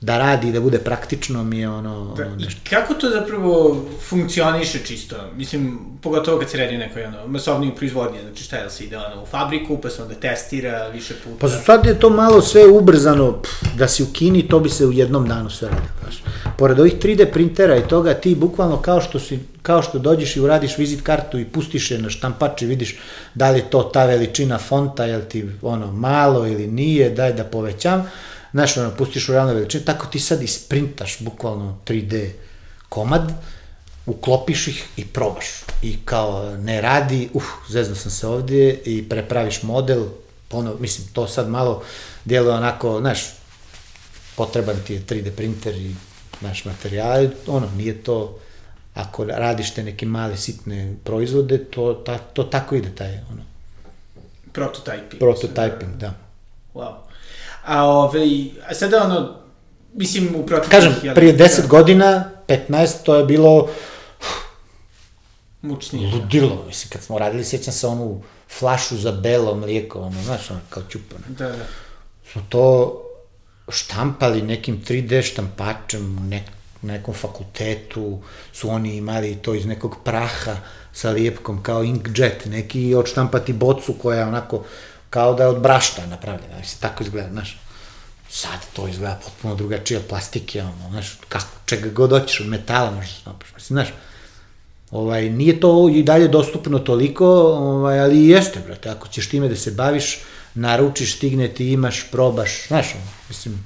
[0.01, 2.61] da radi i da bude praktično mi je ono, Da, ono I nešto.
[2.71, 5.17] kako to zapravo funkcioniše čisto?
[5.37, 8.85] Mislim, pogotovo kad se radi o nekoj ono, masovnoj proizvodnji, znači šta je da se
[8.85, 11.37] ide ono, u fabriku, pa se onda testira više puta.
[11.41, 14.87] Pa sad je to malo sve ubrzano, pff, da si u Kini, to bi se
[14.87, 15.91] u jednom danu sve radio.
[16.03, 16.23] Znaš.
[16.59, 20.41] Pored ovih 3D printera i toga, ti bukvalno kao što, si, kao što dođeš i
[20.41, 22.97] uradiš vizit kartu i pustiš je na štampač i vidiš
[23.35, 27.45] da li je to ta veličina fonta, jel ti ono malo ili nije, daj da
[27.45, 28.11] povećam,
[28.57, 32.31] znaš, ono, pustiš u realne veličine, tako ti sad isprintaš bukvalno 3D
[32.89, 33.33] komad,
[34.07, 35.47] uklopiš ih i probaš.
[35.83, 40.05] I kao ne radi, uh, zezno sam se ovdje i prepraviš model,
[40.49, 41.83] ponovo, mislim, to sad malo
[42.25, 43.19] djeluje onako, znaš,
[44.37, 45.95] potreban ti je 3D printer i
[46.41, 48.39] naš materijal, ono, nije to,
[48.95, 53.43] ako radiš te neke male sitne proizvode, to, ta, to tako ide taj, ono,
[54.55, 55.19] Prototyping.
[55.21, 56.15] prototyping, da.
[56.75, 57.06] Wow.
[57.67, 59.35] A, ovaj, a sada ono,
[59.95, 60.71] mislim u prototyping...
[60.71, 63.69] Kažem, jel, prije da, 10 godina, 15, to je bilo
[65.63, 66.15] Mučnije.
[66.15, 68.23] ludilo, mislim, kad smo radili, sjećam se onu
[68.59, 71.25] flašu za belo mlijeko, ono, znaš, ono, kao čupano.
[71.29, 71.65] Da, da.
[72.33, 72.93] smo to
[73.69, 76.43] štampali nekim 3D štampačem u nek,
[76.83, 78.19] nekom fakultetu,
[78.53, 80.57] su oni imali to iz nekog praha
[80.93, 84.65] sa lijepkom kao inkjet, neki odštampati bocu koja je onako
[85.11, 87.59] kao da je od brašta napravljena, mislim, tako izgleda, znaš.
[88.31, 92.91] Sad to izgleda potpuno drugačije od plastike, ono, znaš, kako, čega god hoćeš, od metala
[92.91, 93.89] možeš da štampaš, mislim, znaš.
[94.91, 99.57] Ovaj, nije to i dalje dostupno toliko, ovaj, ali jeste, brate, ako ćeš time da
[99.57, 100.19] se baviš,
[100.55, 103.65] naručiš, stigne ti, imaš, probaš, znaš, ono, mislim,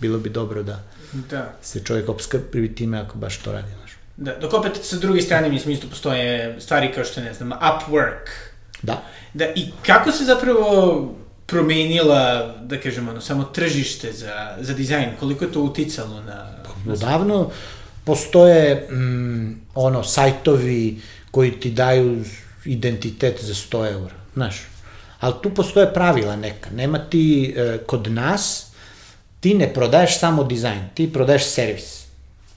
[0.00, 1.52] bilo bi dobro da Da.
[1.62, 3.90] se čovjek obskrbi time ako baš to radi, znaš.
[4.16, 8.28] Da, dok opet sa druge strane, mislim, isto postoje stvari kao što, ne znam, Upwork.
[8.82, 9.02] Da.
[9.34, 11.14] Da, i kako se zapravo
[11.46, 16.50] promenila, da kažem, ono, samo tržište za, za dizajn, koliko je to uticalo na...
[16.84, 17.50] na Odavno
[18.04, 22.24] postoje mm, ono sajtovi koji ti daju
[22.64, 24.56] identitet za 100 eura, znaš.
[25.20, 26.70] Ali tu postoje pravila neka.
[26.70, 28.66] Nema ti e, kod nas,
[29.40, 32.04] ti ne prodaješ samo dizajn, ti prodaješ servis.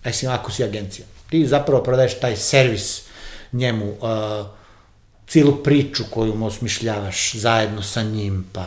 [0.06, 1.06] Mislim, ako si agencija.
[1.30, 3.02] Ti zapravo prodaješ taj servis
[3.52, 4.48] njemu, uh,
[5.32, 8.66] cijelu priču koju mu osmišljavaš zajedno sa njim, pa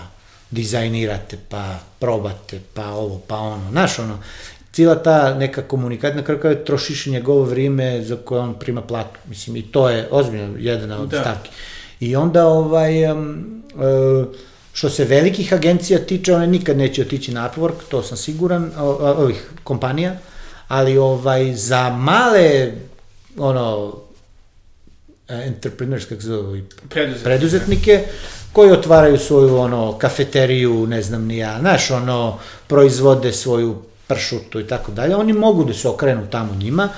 [0.50, 3.70] dizajnirate, pa probate, pa ovo, pa ono.
[3.70, 4.18] Znaš, ono,
[4.72, 9.18] cijela ta neka komunikacija, na kraju krajeva trošiš njegovo vrijeme za koje on prima platu.
[9.28, 11.20] Mislim, i to je ozbiljno jedna od Da.
[11.20, 11.50] stavki.
[12.00, 14.26] I onda, ovaj, um, uh,
[14.72, 19.50] što se velikih agencija tiče, one nikad neće otići na Upwork, to sam siguran, ovih
[19.64, 20.16] kompanija,
[20.68, 22.72] ali ovaj, za male,
[23.38, 23.94] ono,
[25.28, 27.24] entrepreneurs, kako se zove, Preduzetnike.
[27.24, 28.04] preduzetnike
[28.52, 34.66] koji otvaraju svoju ono kafeteriju, ne znam ni ja, znaš, ono proizvode svoju pršutu i
[34.66, 36.88] tako dalje, oni mogu da se okrenu tamo njima.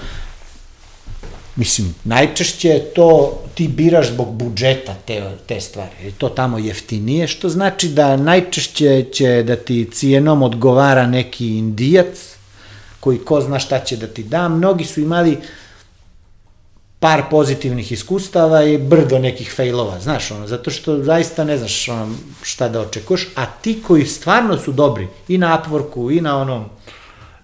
[1.57, 6.59] Mislim, najčešće je to ti biraš zbog budžeta te, te stvari, jer je to tamo
[6.59, 12.37] jeftinije, što znači da najčešće će da ti cijenom odgovara neki indijac,
[13.01, 14.49] koji ko zna šta će da ti da.
[14.49, 15.39] Mnogi su imali
[17.01, 22.15] par pozitivnih iskustava i brdo nekih failova, znaš, ono, zato što zaista ne znaš ono,
[22.43, 26.65] šta da očekuješ, a ti koji stvarno su dobri, i na Upworku, i na onom,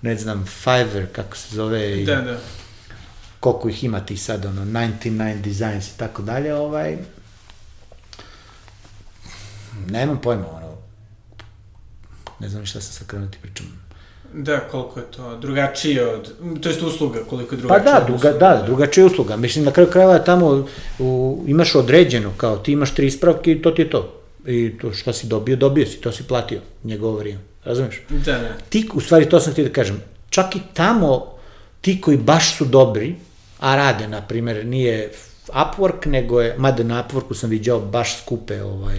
[0.03, 2.39] ne znam, Fiverr, kako se zove, i Da, da.
[3.41, 6.97] koliko ih ima ti sad, ono, 99 Designs i tako dalje, ovaj,
[9.89, 10.77] nemam pojma, ono,
[12.41, 13.82] ne znam šta sam sad krenuo da ti pričam.
[14.35, 18.07] Da, koliko je to drugačije od, to jest usluga, koliko je Pa drugačije da, od
[18.07, 18.39] druga, usluga.
[18.39, 19.37] da, drugačija usluga.
[19.37, 20.67] Mislim, na kraju krajeva tamo
[20.99, 24.19] u, imaš određeno, kao ti imaš tri ispravke i to ti je to.
[24.47, 27.41] I to što si dobio, dobio si, to si platio, njegovo vrijeme.
[27.65, 28.03] Razumeš?
[28.09, 28.49] Da, da.
[28.69, 31.27] Ti, u stvari, to sam htio da kažem, čak i tamo
[31.81, 33.15] ti koji baš su dobri,
[33.61, 35.11] a rade, na primjer, nije
[35.49, 38.99] Upwork, nego je, mada na Upworku sam viđao baš skupe ovaj,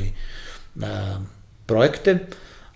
[0.82, 1.18] a,
[1.66, 2.20] projekte,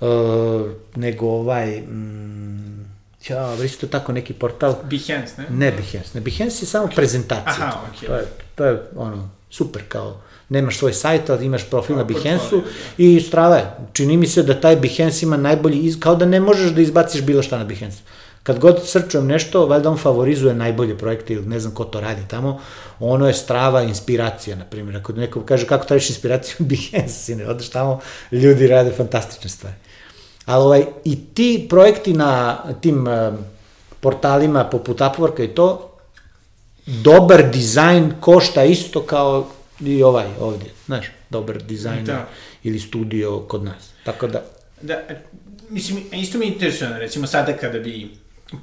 [0.01, 2.85] a, nego ovaj, mm,
[3.29, 5.45] ja, isto tako neki portal, Behance, ne?
[5.49, 7.65] ne Behance, ne Behance je samo prezentacija.
[7.67, 7.79] Aha, to.
[7.97, 8.07] okej.
[8.07, 12.13] To je, to je ono, super kao, nemaš svoj sajt, ali imaš profil Kao na
[12.13, 13.71] Behance-u portfolio, i strava je.
[13.93, 17.21] Čini mi se da taj Behance ima najbolji, iz, kao da ne možeš da izbaciš
[17.21, 17.97] bilo šta na Behance.
[18.43, 22.21] Kad god srčujem nešto, valjda on favorizuje najbolje projekte ili ne znam ko to radi
[22.27, 22.61] tamo,
[22.99, 24.97] ono je strava inspiracija, na primjer.
[24.97, 27.99] Ako neko kaže kako tražiš inspiraciju, Behance, sine, odeš tamo,
[28.31, 29.75] ljudi rade fantastične stvari.
[30.47, 33.37] Ali ovaj, i ti projekti na tim um,
[33.99, 35.97] portalima poput Upworka i to,
[36.85, 39.47] dobar dizajn košta isto kao
[39.79, 42.27] i ovaj ovdje, znaš, dobar dizajn Da.
[42.63, 43.89] ili studio kod nas.
[44.03, 44.43] Tako da,
[44.81, 45.21] Da, e,
[45.69, 48.09] mislim, isto mi je interesantno, recimo sada kada bi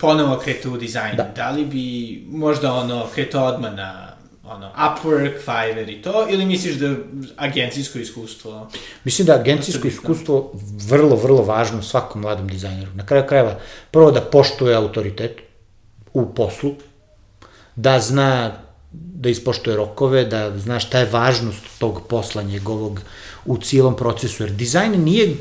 [0.01, 1.33] ponovo kretao u dizajn, Da.
[1.37, 1.51] da.
[1.51, 4.14] li bi možda ono kretao odmah na
[4.47, 6.95] ono, Upwork, Fiverr i to, ili misliš da
[7.37, 8.71] agencijsko iskustvo?
[9.05, 10.53] mislim da agencijsko iskustvo
[10.89, 12.91] vrlo, vrlo važno svakom mladom dizajneru.
[12.95, 13.59] Na kraju krajeva,
[13.91, 15.41] prvo da poštuje autoritet
[16.13, 16.75] u poslu,
[17.77, 18.53] da zna
[18.93, 23.01] da ispoštuje rokove, da zna šta je važnost tog posla njegovog
[23.45, 25.37] u cijelom procesu, jer dizajn nije,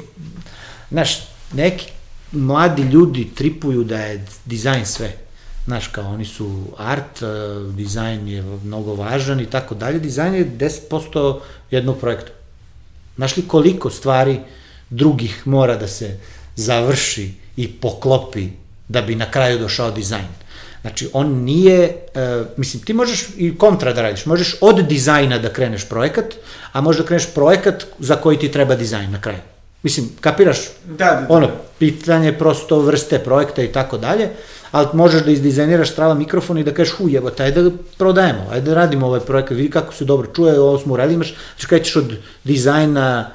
[0.92, 1.20] znaš,
[1.54, 1.92] neki
[2.32, 5.18] mladi ljudi tripuju da je dizajn sve.
[5.66, 7.28] Znaš, kao oni su art, eh,
[7.76, 10.00] dizajn je mnogo važan i tako dalje.
[10.00, 11.40] Dizajn je 10%
[11.72, 12.32] jednog projekta.
[13.16, 14.40] Znaš li koliko stvari
[14.90, 16.18] drugih mora da se
[16.56, 18.48] završi i poklopi
[18.88, 20.28] da bi na kraju došao dizajn?
[20.82, 21.84] Znači, on nije,
[22.16, 26.26] e, mislim, ti možeš i kontra da radiš, možeš od dizajna da kreneš projekat,
[26.72, 29.53] a možeš da kreneš projekat za koji ti treba dizajn na kraju.
[29.84, 30.58] Mislim, kapiraš?
[30.86, 31.26] Da, da, da.
[31.30, 34.30] Ono, pitanje je prosto vrste projekta i tako dalje,
[34.72, 38.48] ali možeš da izdizajniraš strava mikrofon i da kažeš, hu, jebo, ajde da ga prodajemo,
[38.52, 41.68] ajde da radimo ovaj projekat, vidi kako se dobro čuje, ovo smo uradili, imaš, znači
[41.68, 43.32] krećeš od dizajna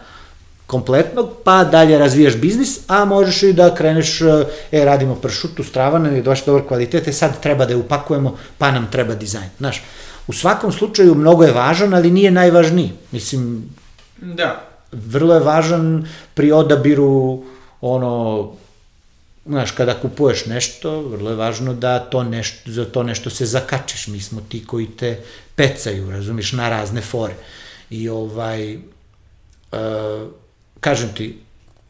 [0.66, 6.14] kompletnog, pa dalje razvijaš biznis, a možeš i da kreneš, e, radimo pršutu, strava nam
[6.14, 9.50] je došli dobar kvalitet, e sad treba da je upakujemo, pa nam treba dizajn.
[9.58, 9.82] Znaš,
[10.26, 12.92] u svakom slučaju mnogo je važan, ali nije najvažniji.
[13.12, 13.70] Mislim,
[14.20, 14.77] Da.
[14.92, 17.44] Vrlo je važan pri odabiru
[17.80, 18.52] ono
[19.48, 24.06] znaš, kada kupuješ nešto, vrlo je važno da to nešto, za to nešto se zakačiš.
[24.06, 25.18] Mi smo ti koji te
[25.54, 27.34] pecaju, razumiš, na razne fore.
[27.90, 28.78] I ovaj, e,
[30.80, 31.38] kažem ti,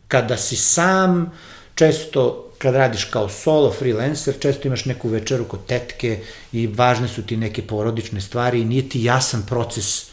[0.08, 1.32] kada si sam,
[1.74, 6.20] često kad radiš kao solo freelancer, često imaš neku večeru kod tetke
[6.52, 10.10] i važne su ti neke porodične stvari i nije ti jasan proces,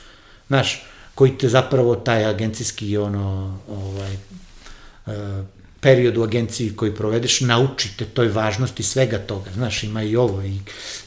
[0.48, 5.44] znaš, koji te zapravo taj agencijski ono, ovaj, e,
[5.80, 9.52] period u agenciji koji provedeš, naučite toj važnosti svega toga.
[9.54, 10.60] Znaš, ima i ovo i,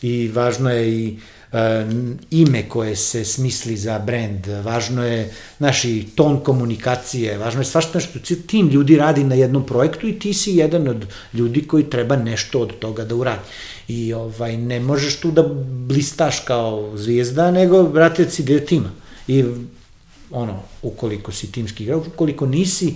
[0.02, 1.18] i važno je i
[1.52, 1.86] e,
[2.30, 8.00] ime koje se smisli za brand, važno je, znaš, i ton komunikacije, važno je svašta
[8.00, 12.16] što tim ljudi radi na jednom projektu i ti si jedan od ljudi koji treba
[12.16, 13.42] nešto od toga da uradi.
[13.88, 15.42] I ovaj, ne možeš tu da
[15.88, 18.90] blistaš kao zvijezda, nego, brate, si deo tima.
[19.28, 19.44] I
[20.30, 22.94] ono, ukoliko si timski igrač, ukoliko nisi,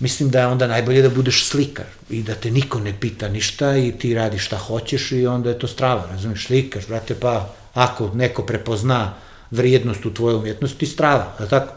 [0.00, 3.76] mislim da je onda najbolje da budeš slikar i da te niko ne pita ništa
[3.76, 8.10] i ti radiš šta hoćeš i onda je to strava, razumiješ, slikaš, brate, pa ako
[8.14, 9.14] neko prepozna
[9.50, 11.74] vrijednost u tvojoj umjetnosti, strava, je tako?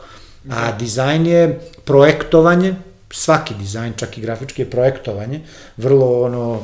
[0.50, 2.76] A dizajn je projektovanje,
[3.12, 5.42] svaki dizajn, čak i grafički je projektovanje,
[5.78, 6.64] vrlo ono,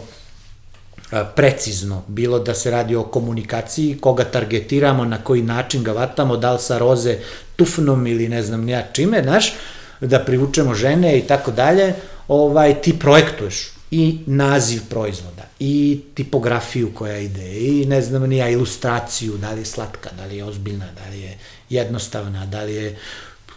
[1.35, 6.53] precizno, bilo da se radi o komunikaciji, koga targetiramo, na koji način ga vatamo, da
[6.53, 7.17] li sa roze
[7.57, 9.53] tufnom ili ne znam nija čime, znaš,
[10.01, 11.93] da privučemo žene i tako dalje,
[12.27, 19.37] ovaj, ti projektuješ i naziv proizvoda, i tipografiju koja ide, i ne znam nija ilustraciju,
[19.37, 21.37] da li je slatka, da li je ozbiljna, da li je
[21.69, 22.97] jednostavna, da li je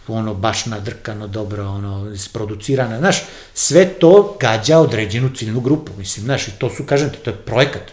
[0.07, 3.23] ono baš nadrkano, dobro, ono, isproducirana, znaš,
[3.53, 7.35] sve to gađa određenu ciljnu grupu, mislim, znaš, i to su, kažem ti, to je
[7.35, 7.83] projekat.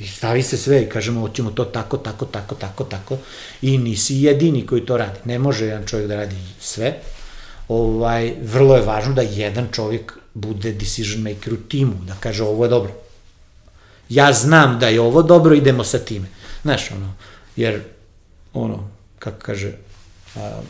[0.00, 3.16] I stavi se sve i kažemo, hoćemo to tako, tako, tako, tako, tako,
[3.62, 5.18] i nisi jedini koji to radi.
[5.24, 6.94] Ne može jedan čovjek da radi sve.
[7.68, 12.64] Ovaj, vrlo je važno da jedan čovjek bude decision maker u timu, da kaže ovo
[12.64, 12.92] je dobro.
[14.08, 16.28] Ja znam da je ovo dobro, idemo sa time.
[16.62, 17.14] Znaš, ono,
[17.56, 17.82] jer,
[18.52, 18.88] ono,
[19.18, 19.72] kako kaže,
[20.36, 20.60] a,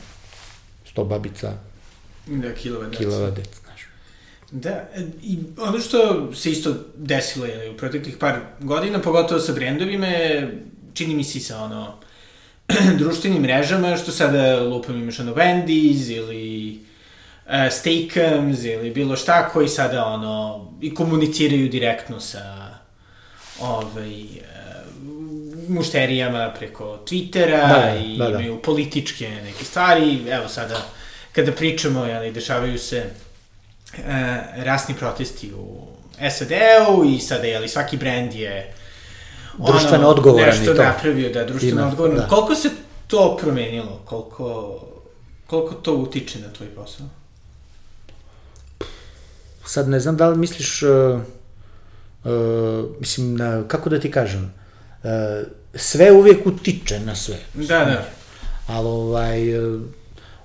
[0.91, 1.53] sto babica,
[2.27, 2.99] Da, kilova deca.
[2.99, 3.61] kilova deca.
[4.51, 9.53] Da, e, i ono što se isto desilo je, u proteklih par godina, pogotovo sa
[9.53, 10.07] brendovima,
[10.95, 11.95] čini mi se i sa ono,
[12.99, 16.79] društvenim mrežama, što sada lupam imaš ono Wendy's ili
[17.47, 22.75] uh, Steakums ili bilo šta koji sada ono i komuniciraju direktno sa
[23.61, 24.51] ovaj, uh,
[25.69, 28.31] mušterijama preko Twittera Da, da, i da, da.
[28.31, 30.19] imaju političke neke stvari.
[30.31, 30.87] Evo sada,
[31.33, 33.11] kada pričamo, jeli, dešavaju se
[33.99, 34.05] uh,
[34.65, 35.87] rasni protesti u
[36.31, 38.75] SAD-u i sada, jeli, svaki brend je
[39.67, 40.83] Društveno odgovoran nešto i to.
[40.83, 42.17] napravio, da, društveno odgovoran.
[42.17, 42.29] da.
[42.29, 42.71] Koliko se
[43.07, 44.01] to promenilo?
[44.05, 44.79] Koliko,
[45.47, 47.07] koliko to utiče na tvoj posao?
[49.65, 51.21] Sad ne znam da li misliš, uh,
[52.25, 52.31] uh,
[53.01, 54.55] mislim, na, kako da ti kažem,
[55.03, 55.11] uh,
[55.75, 57.39] sve uvijek utiče na sve.
[57.55, 58.05] Da, da.
[58.67, 59.81] Ali ovaj, uh,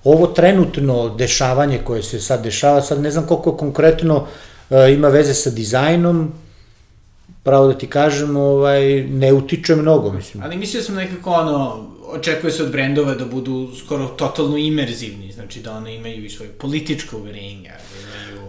[0.05, 5.33] ovo trenutno dešavanje koje se sad dešava, sad ne znam koliko konkretno uh, ima veze
[5.33, 6.31] sa dizajnom,
[7.43, 10.43] pravo da ti kažem, ovaj, ne utiče mnogo, mislim.
[10.43, 15.59] Ali mislio sam nekako ono, očekuje se od brendova da budu skoro totalno imerzivni, znači
[15.59, 18.47] da one imaju i svoje političke uverenja, imaju...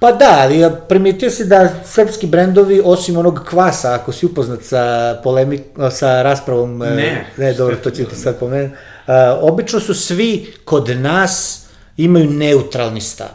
[0.00, 4.62] Pa da, ali ja primetio si da srpski brendovi, osim onog kvasa, ako si upoznat
[4.62, 7.26] sa, polemik, sa raspravom, e, Ne.
[7.36, 8.74] ne dobro, to ću ti sad pomenuti,
[9.40, 13.28] obično su svi kod nas imaju neutralni stav.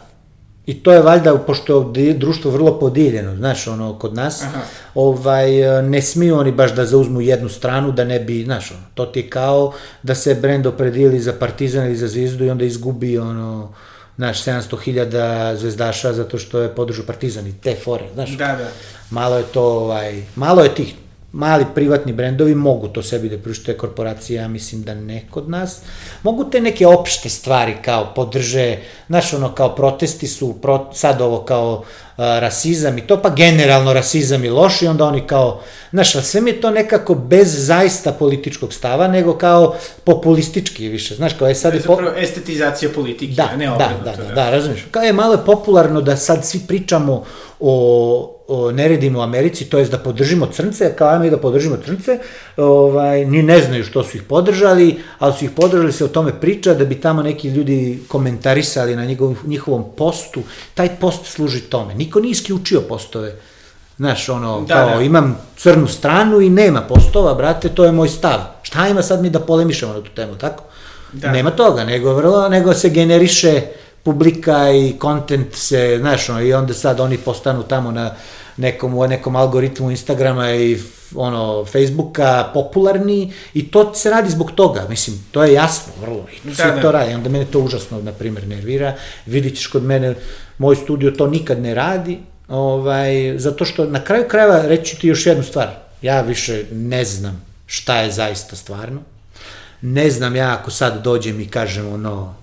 [0.66, 4.60] I to je valjda, pošto je društvo vrlo podijeljeno, znaš, ono, kod nas, Aha.
[4.94, 8.80] ovaj, e, ne smiju oni baš da zauzmu jednu stranu, da ne bi, znaš, ono,
[8.94, 12.64] to ti je kao da se brend opredijeli za Partizan ili za Zvizdu i onda
[12.64, 13.72] izgubi, ono,
[14.16, 18.30] znaš, 700.000 zvezdaša zato što je podržao Partizan i te fore, znaš.
[18.30, 18.68] Da, da.
[19.10, 20.94] Malo je to, ovaj, malo je tih
[21.32, 25.78] mali privatni brendovi mogu to sebi da priušte korporacije, ja mislim da ne kod nas.
[26.22, 28.76] Mogu te neke opšte stvari kao podrže,
[29.06, 31.84] znaš ono kao protesti su pro, sad ovo kao uh,
[32.16, 35.60] rasizam i to, pa generalno rasizam i loš i onda oni kao,
[35.90, 39.74] znaš, ali sve mi je to nekako bez zaista političkog stava, nego kao
[40.04, 41.74] populistički više, znaš, kao je sad...
[41.74, 44.04] Je po- zapravo estetizacija politike, Da, a ne da, obrnuto.
[44.04, 44.86] da, da, da, razumiješ.
[44.90, 47.24] Kao je malo je popularno da sad svi pričamo
[47.60, 51.76] o, o neredima u Americi, to jest da podržimo crnce, kao ajmo i da podržimo
[51.84, 52.18] crnce,
[52.56, 56.40] ovaj, ni ne znaju što su ih podržali, ali su ih podržali, se o tome
[56.40, 60.42] priča, da bi tamo neki ljudi komentarisali na njegov, njihovom postu.
[60.74, 61.94] Taj post služi tome.
[61.94, 63.34] Niko nije isključio postove.
[63.96, 65.02] Znaš, ono, Da, kao, da.
[65.02, 68.38] imam crnu stranu i nema postova, brate, to je moj stav.
[68.62, 70.64] Šta ima sad mi da polemišemo na tu temu, tako?
[71.12, 71.32] Da.
[71.32, 73.62] Nema toga, nego vrlo, nego se generiše
[74.02, 78.14] publika i kontent se, znaš, ono, i onda sad oni postanu tamo na
[78.56, 80.78] nekom, nekom algoritmu Instagrama i
[81.14, 86.48] ono, Facebooka popularni i to se radi zbog toga, mislim, to je jasno, vrlo, i
[86.48, 86.82] Da, sve da.
[86.82, 88.94] to radi, onda mene to užasno, na primjer, nervira,
[89.26, 90.14] vidit ćeš kod mene,
[90.58, 95.26] moj studio to nikad ne radi, ovaj, zato što na kraju krajeva reći ti još
[95.26, 95.68] jednu stvar,
[96.02, 99.00] ja više ne znam šta je zaista stvarno,
[99.80, 102.34] ne znam ja ako sad dođem i kažem ono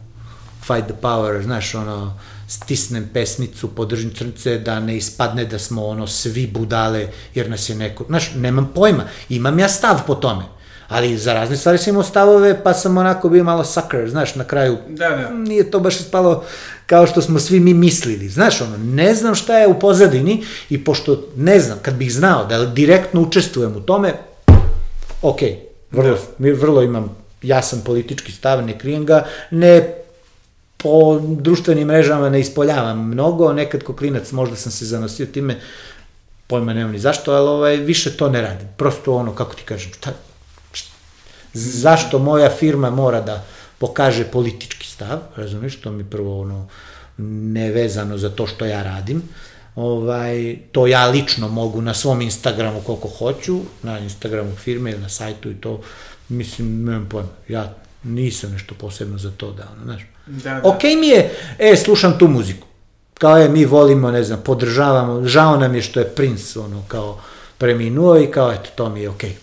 [0.62, 2.20] fight the power, znaš ono
[2.50, 7.76] stisnem pesnicu, podržim crnce da ne ispadne da smo ono svi budale jer nas je
[7.76, 10.44] neko, znaš, nemam pojma, imam ja stav po tome,
[10.88, 14.44] ali za razne stvari sam imao stavove pa sam onako bio malo sucker, znaš, na
[14.44, 15.30] kraju Da, da.
[15.30, 16.44] nije to baš ispalo
[16.86, 18.30] kao što smo svi mi mislili.
[18.30, 22.46] Znaš, ono, ne znam šta je u pozadini i pošto ne znam, kad bih znao
[22.46, 24.14] da direktno učestvujem u tome,
[25.22, 25.40] ok,
[25.92, 29.96] vrlo, mi vrlo imam jasan politički stav, ne krijem ga, ne
[30.84, 35.60] po društvenim mrežama ne ispoljavam mnogo, nekad ko klinac možda sam se zanosio time,
[36.48, 38.68] pojma nemam ni zašto, ali ovaj, više to ne radim.
[38.78, 40.12] Prosto ono, kako ti kažem, šta,
[40.72, 40.96] šta-
[41.54, 43.46] zašto moja firma mora da
[43.78, 46.68] pokaže politički stav, razumiješ, to mi prvo ono,
[47.54, 49.22] nevezano za to što ja radim,
[49.76, 55.10] ovaj, to ja lično mogu na svom Instagramu koliko hoću, na Instagramu firme ili na
[55.10, 55.82] sajtu i to,
[56.30, 60.02] mislim, nemam pojma, ja nisam nešto posebno za to da, ono, znaš.
[60.30, 60.62] Da, da.
[60.64, 62.68] Ok mi je, e, slušam tu muziku.
[63.14, 67.20] Kao je, mi volimo, ne znam, podržavamo, žao nam je što je Prince, ono, kao,
[67.58, 69.36] preminuo i kao, eto, to mi je okej.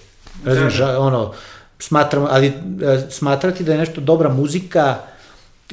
[0.45, 1.01] Razumiješ, Da, da.
[1.01, 1.33] ono,
[1.79, 2.53] smatram, ali e,
[3.11, 4.97] smatrati da je nešto dobra muzika,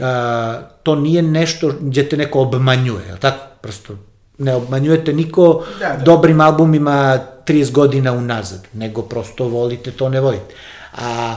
[0.02, 3.46] a, to nije nešto gdje te neko obmanjuje, jel tako?
[3.62, 3.94] Prosto,
[4.38, 6.04] ne obmanjujete niko Da, da.
[6.04, 10.56] dobrim albumima 30 godina unazad, nego prosto volite to, ne volite.
[10.98, 11.36] A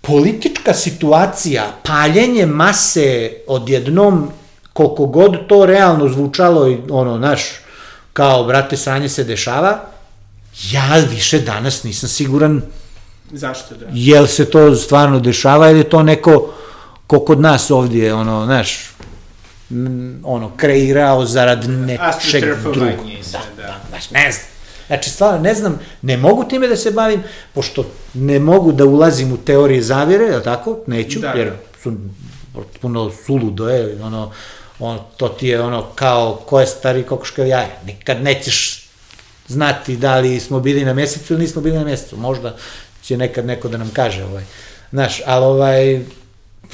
[0.00, 4.30] politička situacija, paljenje mase odjednom
[4.72, 7.42] koliko god to realno zvučalo i ono, naš,
[8.12, 9.80] kao, brate, sranje se dešava,
[10.72, 12.62] ja više danas nisam siguran
[13.32, 13.86] Zašto da?
[13.92, 16.52] jel se to stvarno dešava ili je to neko
[17.06, 18.90] ko kod nas ovdje, ono, znaš,
[20.24, 23.06] ono, kreirao zarad nečeg drugog.
[23.32, 23.62] Da, da.
[23.62, 24.49] da, ne znam.
[24.90, 27.22] Znači, stvarno, ne znam, ne mogu time da se bavim,
[27.54, 27.84] pošto
[28.14, 30.78] ne mogu da ulazim u teorije zavire, je li tako?
[30.86, 31.56] Neću, Da, jer da.
[31.82, 31.92] su
[32.80, 34.32] puno suludo je, ono,
[34.78, 37.70] on, to ti je ono kao ko je stari kokoška jaje.
[37.86, 38.88] Nikad nećeš
[39.48, 42.16] znati da li smo bili na mesecu ili nismo bili na mesecu.
[42.16, 42.56] Možda
[43.02, 44.44] će nekad neko da nam kaže, ovaj.
[44.92, 46.00] Znaš, ali ovaj,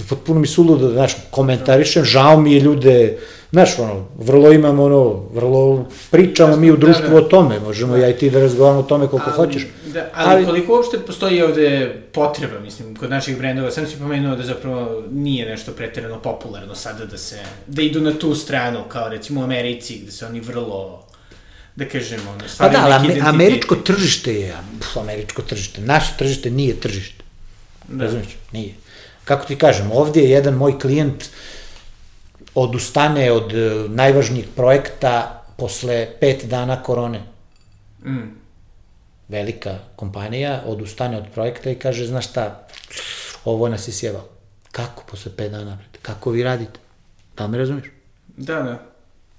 [0.09, 3.18] potpuno mi suludo, znaš, komentarišem, žao mi je ljude,
[3.53, 7.16] znaš, ono, vrlo imamo, ono, vrlo pričamo mi u društvu Da, da.
[7.16, 9.66] o tome, možemo ja i ti da razgovaramo o tome koliko Ali- hoćeš.
[9.86, 14.36] Da, ali, ali koliko uopšte postoji ovde potreba, mislim, kod naših brendova, sam si pomenuo
[14.36, 19.09] da zapravo nije nešto preterano popularno sada da se, da idu na tu stranu, kao
[19.09, 21.03] recimo u Americi, gde se oni vrlo,
[21.76, 23.28] da kažemo, ono, Pa stvaraju da, neki identitet.
[23.28, 27.24] američko tržište je, pf, američko tržište, naše tržište nije tržište.
[27.88, 28.05] Da.
[28.05, 28.36] Razumiješ?
[28.53, 28.74] Nije.
[29.26, 31.24] Kako ti kažem, ovdje je jedan moj klijent
[32.54, 37.22] odustane od e, najvažnijeg projekta posle pet dana korone.
[38.04, 38.38] Mm.
[39.28, 42.68] Velika kompanija odustane od projekta i kaže, znaš šta,
[43.44, 44.28] ovo nas je sjevalo.
[44.72, 45.78] Kako posle pet dana?
[46.02, 46.80] Kako vi radite?
[47.36, 47.86] Da li me razumiješ?
[48.36, 48.82] Da, da.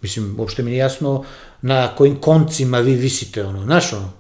[0.01, 1.23] Mislim, uopšte mi nije jasno
[1.61, 4.11] na kojim koncima vi visite, ono, znaš, ono,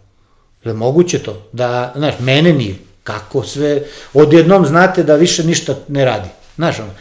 [0.63, 1.47] je moguće to?
[1.51, 2.86] Da, znaš, mene nije.
[3.07, 3.83] Kako sve,
[4.13, 6.29] odjednom znate da više ništa ne radi.
[6.55, 6.91] Znaš, ono,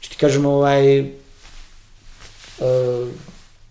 [0.00, 1.04] ću ti kažem, ovaj, e,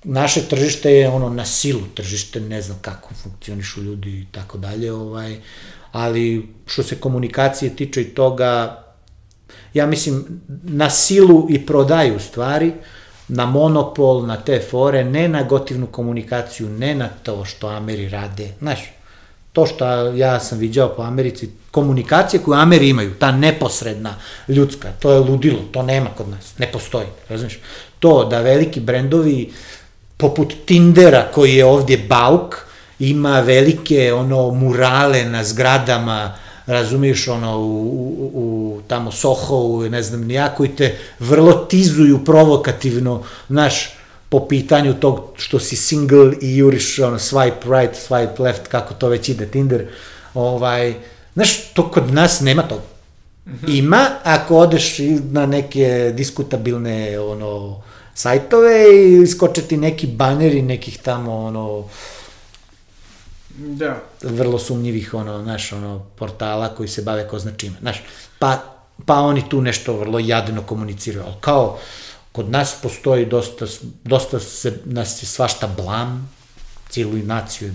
[0.03, 4.91] naše tržište je ono na silu tržište, ne znam kako funkcionišu ljudi i tako dalje,
[4.93, 5.37] ovaj,
[5.91, 8.83] ali što se komunikacije tiče i toga,
[9.73, 12.73] ja mislim, na silu i prodaju stvari,
[13.27, 18.53] na monopol, na te fore, ne na gotivnu komunikaciju, ne na to što Ameri rade.
[18.59, 18.79] Znaš,
[19.53, 24.15] to što ja sam viđao po Americi, komunikacije koju Ameri imaju, ta neposredna,
[24.47, 27.59] ljudska, to je ludilo, to nema kod nas, ne postoji, razumiješ?
[27.99, 29.51] To da veliki brendovi,
[30.17, 32.55] poput Tindera koji je ovdje bauk,
[32.99, 36.35] ima velike ono murale na zgradama,
[36.65, 37.87] razumiješ, ono, u,
[38.19, 43.89] u, u tamo Soho, ne znam ni ja, koji te vrlo tizuju provokativno, znaš,
[44.33, 49.07] po pitanju tog što si single i juriš ono, swipe right, swipe left, kako to
[49.07, 49.87] već ide Tinder,
[50.33, 50.93] ovaj,
[51.33, 52.81] znaš, to kod nas nema toga.
[53.67, 54.97] Ima, ako odeš
[55.31, 57.81] na neke diskutabilne, ono,
[58.13, 61.83] sajtove i iskoče ti neki baneri nekih tamo, ono,
[63.57, 64.01] Da.
[64.23, 68.01] vrlo sumnjivih ono, znaš, ono, portala koji se bave ko zna čime, znaš,
[68.39, 68.59] pa,
[69.05, 71.77] pa oni tu nešto vrlo jadno komuniciraju, ali kao,
[72.33, 73.65] kod nas postoji dosta,
[74.03, 76.29] dosta se, nas je svašta blam,
[76.89, 77.73] cijelu naciju,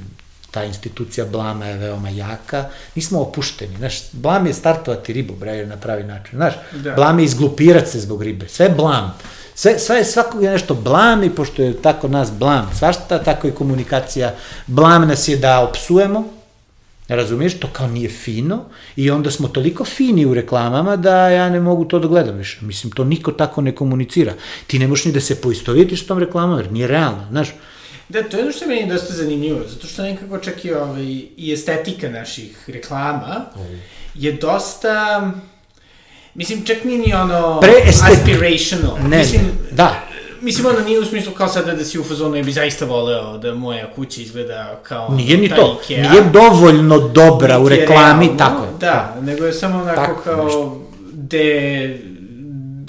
[0.50, 5.76] ta institucija blama je veoma jaka, nismo opušteni, znaš, blam je startovati ribu, bre, na
[5.76, 6.94] pravi način, znaš, Da.
[6.94, 9.14] blam je izglupirat se zbog ribe, sve je blam,
[9.54, 13.48] sve, sve je svakog je nešto blam i pošto je tako nas blam, svašta, tako
[13.48, 14.34] i komunikacija,
[14.66, 16.24] blam nas je da opsujemo,
[17.09, 18.64] Razumiješ, to kao nije fino
[18.96, 22.59] i onda smo toliko fini u reklamama da ja ne mogu to da gledam više.
[22.61, 24.32] Mislim, to niko tako ne komunicira.
[24.66, 27.48] Ti ne možeš ni da se poistovjetiš s tom reklamom, jer nije realno, znaš.
[28.09, 31.04] Da, to je ono što je meni dosta zanimljivo, zato što nekako čak i, ovaj,
[31.36, 33.44] i estetika naših reklama
[34.14, 35.30] je dosta...
[36.34, 39.09] Mislim, čak nije ni ono Preestet- aspirational.
[39.09, 39.42] Ne, mislim,
[39.72, 40.07] da.
[40.41, 43.39] Mislim, ono nije u smislu kao sada da si u fazonu, ja bi zaista voleo
[43.39, 45.09] da moja kuća izgleda kao...
[45.14, 46.11] Nije ni to, Ikea.
[46.11, 48.70] nije dovoljno dobra u reklami, realno, tako je.
[48.80, 50.82] Da, nego je samo onako Tako kao nešto.
[51.12, 52.01] de,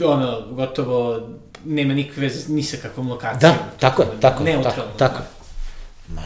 [0.04, 1.22] ono, gotovo
[1.66, 3.40] nema nikakve veze ni sa kakvom lokacijom.
[3.40, 5.18] Da, tako je, tako je, tako, tako.
[5.18, 6.16] da.
[6.16, 6.22] Ma,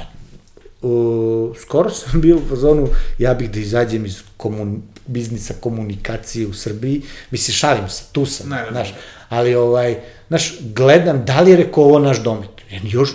[0.89, 6.53] u, skoro sam bio u fazonu, ja bih da izađem iz komun, biznisa komunikacije u
[6.53, 7.01] Srbiji,
[7.32, 8.71] mislim, šalim se, tu sam, Naravno.
[8.71, 8.93] znaš,
[9.30, 9.97] ali ovaj,
[10.34, 12.49] znaš, gledam da li je rekao ovo naš domet.
[12.84, 13.09] Još,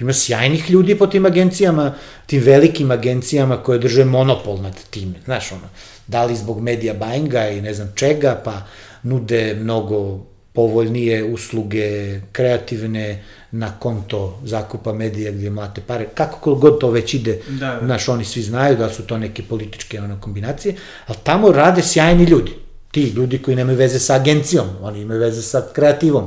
[0.00, 1.94] ima sjajnih ljudi po tim agencijama,
[2.26, 5.68] tim velikim agencijama koje drže monopol nad time, znaš, ono,
[6.06, 8.62] da li zbog medija buyinga i ne znam čega, pa
[9.02, 10.18] nude mnogo
[10.52, 17.40] povoljnije usluge, kreativne, na konto zakupa medija gdje mlate pare, kako god to već ide,
[17.48, 17.80] Da, da.
[17.84, 20.74] znaš, oni svi znaju da su to neke političke ono, kombinacije,
[21.06, 22.52] ali tamo rade sjajni ljudi,
[22.90, 26.26] ti ljudi koji nemaju veze sa agencijom, oni imaju veze sa kreativom.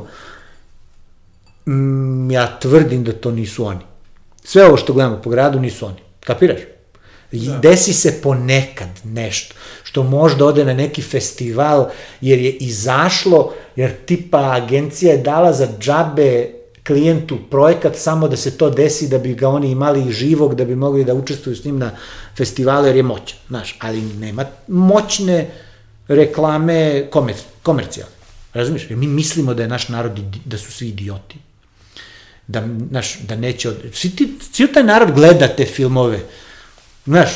[1.66, 3.82] Mm, ja tvrdim da to nisu oni.
[4.44, 5.98] Sve ovo što gledamo po gradu nisu oni.
[6.20, 6.60] Kapiraš?
[7.32, 7.58] Da.
[7.58, 11.90] Desi se ponekad nešto, što možda ode na neki festival,
[12.22, 16.50] jer je izašlo, jer tipa agencija je dala za džabe
[16.88, 20.76] klijentu projekat samo da se to desi, da bi ga oni imali živog, da bi
[20.76, 21.92] mogli da učestvuju s njim na
[22.38, 25.50] festivalu, jer je moćan, znaš, ali nema moćne
[26.08, 28.16] reklame komer, komercijalne.
[28.54, 28.90] Razumiješ?
[28.90, 31.38] Jer mi mislimo da je naš narod, da su svi idioti.
[32.48, 33.70] Da, naš, da neće...
[33.70, 33.76] Od...
[33.94, 36.20] Svi, ti, svi taj narod gleda te filmove,
[37.06, 37.30] znaš,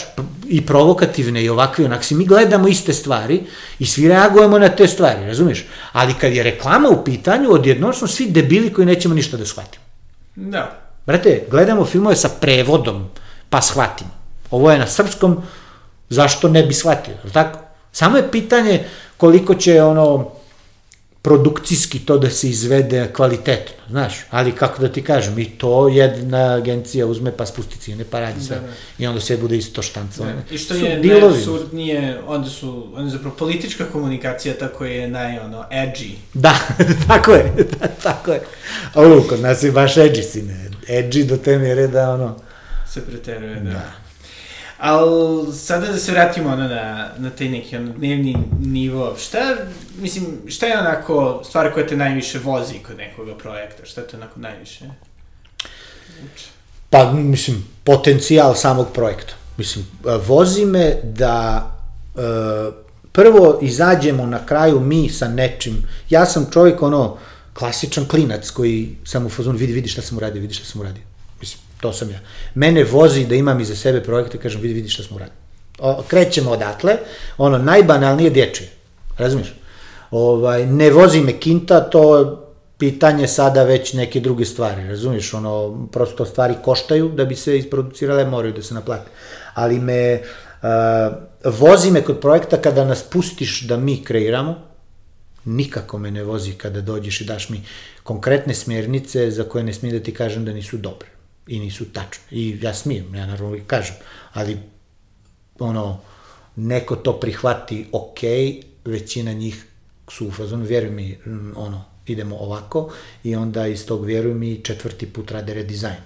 [0.47, 3.43] i provokativne i ovakve, onak, svi mi gledamo iste stvari
[3.79, 5.65] i svi reagujemo na te stvari, razumiješ?
[5.91, 9.83] Ali kad je reklama u pitanju, odjedno smo svi debili koji nećemo ništa da shvatimo.
[10.35, 10.79] Da.
[11.05, 13.09] Brate, gledamo filmove sa prevodom,
[13.49, 14.09] pa shvatimo.
[14.51, 15.41] Ovo je na srpskom,
[16.09, 17.59] zašto ne bi shvatio, tako?
[17.91, 18.83] Samo je pitanje
[19.17, 20.37] koliko će ono
[21.27, 26.53] produkcijski to da se izvede kvalitetno, znaš, ali kako da ti kažem, i to jedna
[26.53, 28.55] agencija uzme pa spusti cijene pa radi sve.
[28.55, 28.73] Da, da.
[28.99, 30.23] I onda sve bude isto štanca.
[30.23, 30.55] Da.
[30.55, 36.11] I što je najabsurdnije, onda su, onda zapravo politička komunikacija tako je naj, ono, edgy.
[36.33, 36.59] Da,
[37.07, 38.41] tako je, da, tako je.
[38.95, 40.69] Ovo, kod nas je baš edgy, sine.
[40.87, 42.35] Edgy do te mjere da, ono...
[42.89, 43.69] Se preteruje, da.
[43.69, 44.06] da.
[44.77, 49.55] Ali sada da se vratimo ono na, na taj neki ono dnevni nivo, šta,
[49.99, 54.39] mislim, šta je onako stvar koja te najviše vozi kod nekoga projekta, šta te onako
[54.39, 54.85] najviše?
[56.89, 59.33] Pa, mislim, potencijal samog projekta.
[59.57, 59.85] Mislim,
[60.27, 61.67] vozi me da
[62.15, 62.21] e,
[63.11, 65.83] prvo izađemo na kraju mi sa nečim.
[66.09, 67.17] Ja sam čovjek, ono,
[67.53, 71.03] klasičan klinac koji sam u fazonu, vidi, vidi šta sam uradio, vidi šta sam uradio.
[71.81, 72.19] To sam ja.
[72.55, 75.37] Mene vozi da imam iza sebe projekte, kažem, vidi, vidi šta smo uradili.
[75.79, 76.97] O, krećemo odatle,
[77.37, 78.69] ono, najbanalnije dječje,
[79.17, 79.53] razumiješ?
[80.11, 82.43] Ovaj, ne vozi me kinta, to
[82.77, 88.25] pitanje sada već neke druge stvari, razumiješ, ono, prosto stvari koštaju da bi se isproducirale,
[88.25, 89.09] moraju da se naplate.
[89.53, 90.21] Ali me,
[90.61, 94.55] uh, vozi me kod projekta kada nas pustiš da mi kreiramo,
[95.45, 97.61] nikako me ne vozi kada dođeš i daš mi
[98.03, 101.16] konkretne smjernice za koje ne smijem da ti kažem da nisu dobre
[101.47, 102.23] i nisu tačne.
[102.31, 103.95] I ja smijem, ja naravno i kažem,
[104.33, 104.57] ali
[105.59, 105.99] ono,
[106.55, 108.19] neko to prihvati ok,
[108.85, 109.65] većina njih
[110.07, 111.17] su u fazonu, vjeruj mi,
[111.55, 112.89] ono, idemo ovako
[113.23, 116.01] i onda iz tog, vjeruj mi, četvrti put rade redizajn.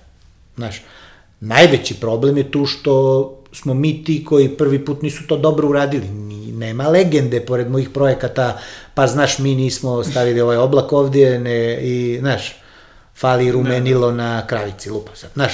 [0.56, 0.82] Znaš,
[1.39, 6.08] najveći problem je tu što smo mi ti koji prvi put nisu to dobro uradili.
[6.54, 8.60] Nema legende pored mojih projekata,
[8.94, 12.61] pa znaš, mi nismo stavili ovaj oblak ovdje ne, i, znaš,
[13.16, 14.18] fali rumenilo ne.
[14.18, 15.30] na kravici, lupa sad.
[15.34, 15.53] Znaš,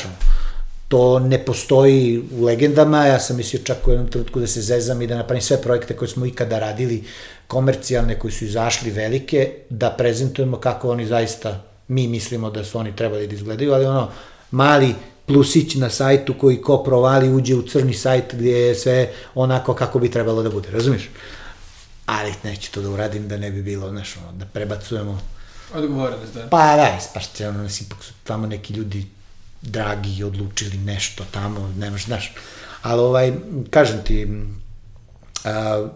[0.88, 5.02] to ne postoji u legendama, ja sam mislio čak u jednom trenutku da se zezam
[5.02, 7.04] i da napravim sve projekte koje smo ikada radili,
[7.48, 12.96] komercijalne, koji su izašli velike, da prezentujemo kako oni zaista, mi mislimo da su oni
[12.96, 14.10] trebali da izgledaju, ali ono,
[14.52, 14.96] mali
[15.26, 20.00] plusić na sajtu koji ko provali uđe u crni sajt gdje je sve onako kako
[20.00, 21.10] bi trebalo da bude, razumiješ?
[22.06, 25.20] Ali neću to da uradim da ne bi bilo, znaš, ono, da prebacujemo
[25.74, 26.48] Odgovornost, da.
[26.50, 29.06] Pa da, ispašće, ono, mislim, ipak su tamo neki ljudi
[29.62, 32.34] dragi i odlučili nešto tamo, nemaš, znaš.
[32.82, 33.34] Ali, ovaj,
[33.70, 34.28] kažem ti,
[35.44, 35.88] a,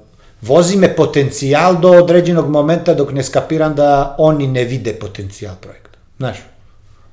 [0.41, 5.97] vozi me potencijal do određenog momenta dok ne skapiram da oni ne vide potencijal projekta.
[6.17, 6.37] Znaš,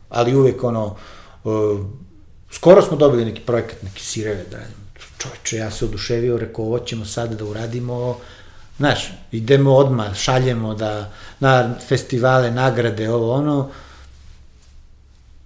[0.08, 0.96] ali uvek ono,
[1.44, 1.80] uh,
[2.50, 4.58] skoro smo dobili neki projekat, neki sireve da.
[5.18, 8.16] Čovječe, ja se oduševio, rekao, ovo ćemo sad da uradimo,
[8.78, 13.70] Znaš, idemo odmah, šaljemo da na festivale, nagrade, ovo ono.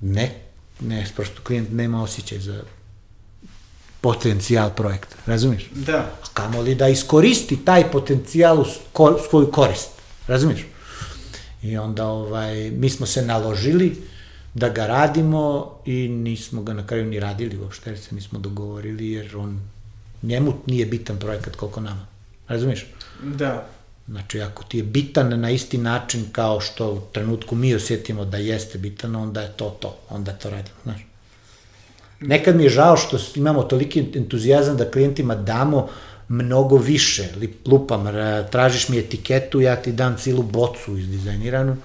[0.00, 0.34] Ne,
[0.80, 2.62] ne, prosto klijent nema osjećaj za
[4.00, 5.70] potencijal projekta, razumiješ?
[5.72, 5.98] Da.
[5.98, 8.64] A kamo li da iskoristi taj potencijal u
[9.30, 9.90] svoju korist,
[10.28, 10.66] razumiješ?
[11.62, 14.02] I onda ovaj, mi smo se naložili
[14.54, 19.10] da ga radimo i nismo ga na kraju ni radili uopšte, jer se nismo dogovorili,
[19.10, 19.60] jer on,
[20.22, 22.06] njemu nije bitan projekat koliko nama,
[22.48, 22.86] razumiješ?
[23.22, 23.66] Da.
[24.08, 28.36] Znači, ako ti je bitan na isti način kao što u trenutku mi osjetimo da
[28.36, 31.06] jeste bitan, onda je to to, onda to radimo, znaš.
[32.20, 35.88] Nekad mi je žao što imamo toliki entuzijazam da klijentima damo
[36.28, 37.28] mnogo više,
[37.66, 38.06] lupam,
[38.50, 41.76] tražiš mi etiketu, ja ti dam cilu bocu izdizajniranu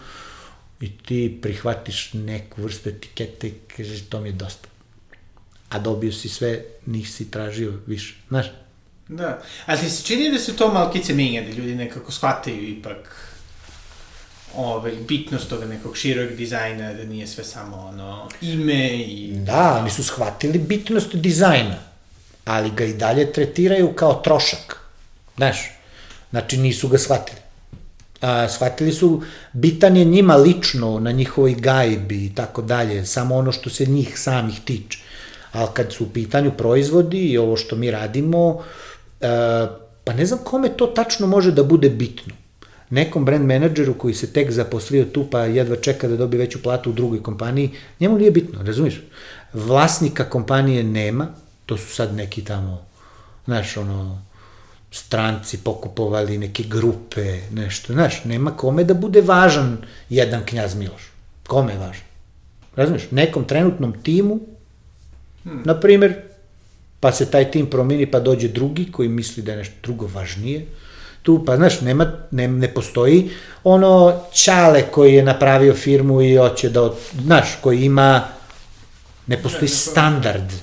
[0.81, 4.67] i ti prihvatiš neku vrstu etikete i kažeš to mi je dosta.
[5.69, 8.47] A dobio si sve, nisi tražio više, znaš.
[9.07, 13.27] Da, ali ti se čini da se to malkice menja, da ljudi nekako shvataju ipak
[14.55, 19.31] ovaj, bitnost toga nekog širog dizajna, da nije sve samo ono ime i...
[19.33, 21.75] Da, oni su shvatili bitnost dizajna,
[22.45, 24.79] ali ga i dalje tretiraju kao trošak.
[25.37, 25.57] Znaš,
[26.29, 27.39] znači nisu ga shvatili.
[28.21, 33.51] A, shvatili su, bitan je njima lično, na njihovoj gajbi i tako dalje, samo ono
[33.51, 34.99] što se njih samih tiče
[35.51, 38.63] ali kad su u pitanju proizvodi i ovo što mi radimo,
[40.03, 42.33] pa ne znam kome to tačno može da bude bitno.
[42.89, 46.89] Nekom brand menadžeru koji se tek zaposlio tu pa jedva čeka da dobije veću platu
[46.89, 49.01] u drugoj kompaniji, njemu nije bitno, razumiješ?
[49.53, 51.27] Vlasnika kompanije nema,
[51.65, 52.85] to su sad neki tamo,
[53.45, 54.21] znaš, ono,
[54.91, 59.77] stranci pokupovali neke grupe, nešto, znaš, nema kome da bude važan
[60.09, 61.11] jedan knjaz Miloš.
[61.47, 62.03] Kome je važan?
[62.75, 63.11] Razumiješ?
[63.11, 64.39] Nekom trenutnom timu,
[65.43, 65.61] hmm.
[65.65, 66.21] na primer,
[66.99, 70.65] pa se taj tim promini pa dođe drugi koji misli da je nešto drugo važnije,
[71.27, 73.29] tu, pa znaš, nema, ne, ne postoji
[73.63, 76.89] ono čale koji je napravio firmu i hoće da,
[77.23, 78.23] znaš, koji ima,
[79.27, 80.53] ne postoji standard,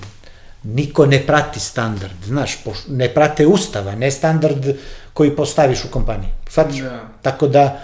[0.63, 2.57] niko ne prati standard, znaš,
[2.87, 4.65] ne prate ustava, ne standard
[5.13, 6.81] koji postaviš u kompaniji, shvatiš?
[6.81, 7.03] Da.
[7.21, 7.83] Tako da,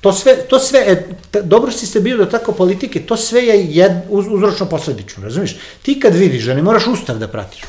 [0.00, 1.08] to sve, to sve, e,
[1.42, 5.56] dobro si se bio do tako politike, to sve je jed, uz, uzročno posledično, razumiješ?
[5.82, 7.64] Ti kad vidiš da ne moraš ustav da pratiš,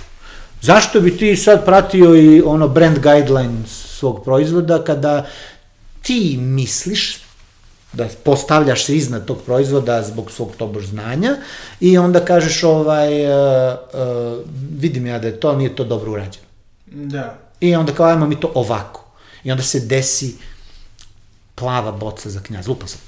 [0.62, 5.28] zašto bi ti sad pratio i ono brand guidelines svog proizvoda kada
[6.02, 7.20] ti misliš
[7.94, 11.38] da postavljaš se iznad tog proizvoda zbog svog tobož znanja
[11.80, 14.46] i onda kažeš ovaj uh, uh,
[14.78, 16.46] vidim ja da je to nije to dobro urađeno.
[16.86, 17.38] Da.
[17.60, 19.06] I onda kao ajmo mi to ovako.
[19.44, 20.36] I onda se desi
[21.56, 22.68] plava boca za knjaz.
[22.68, 23.00] Lupan sam.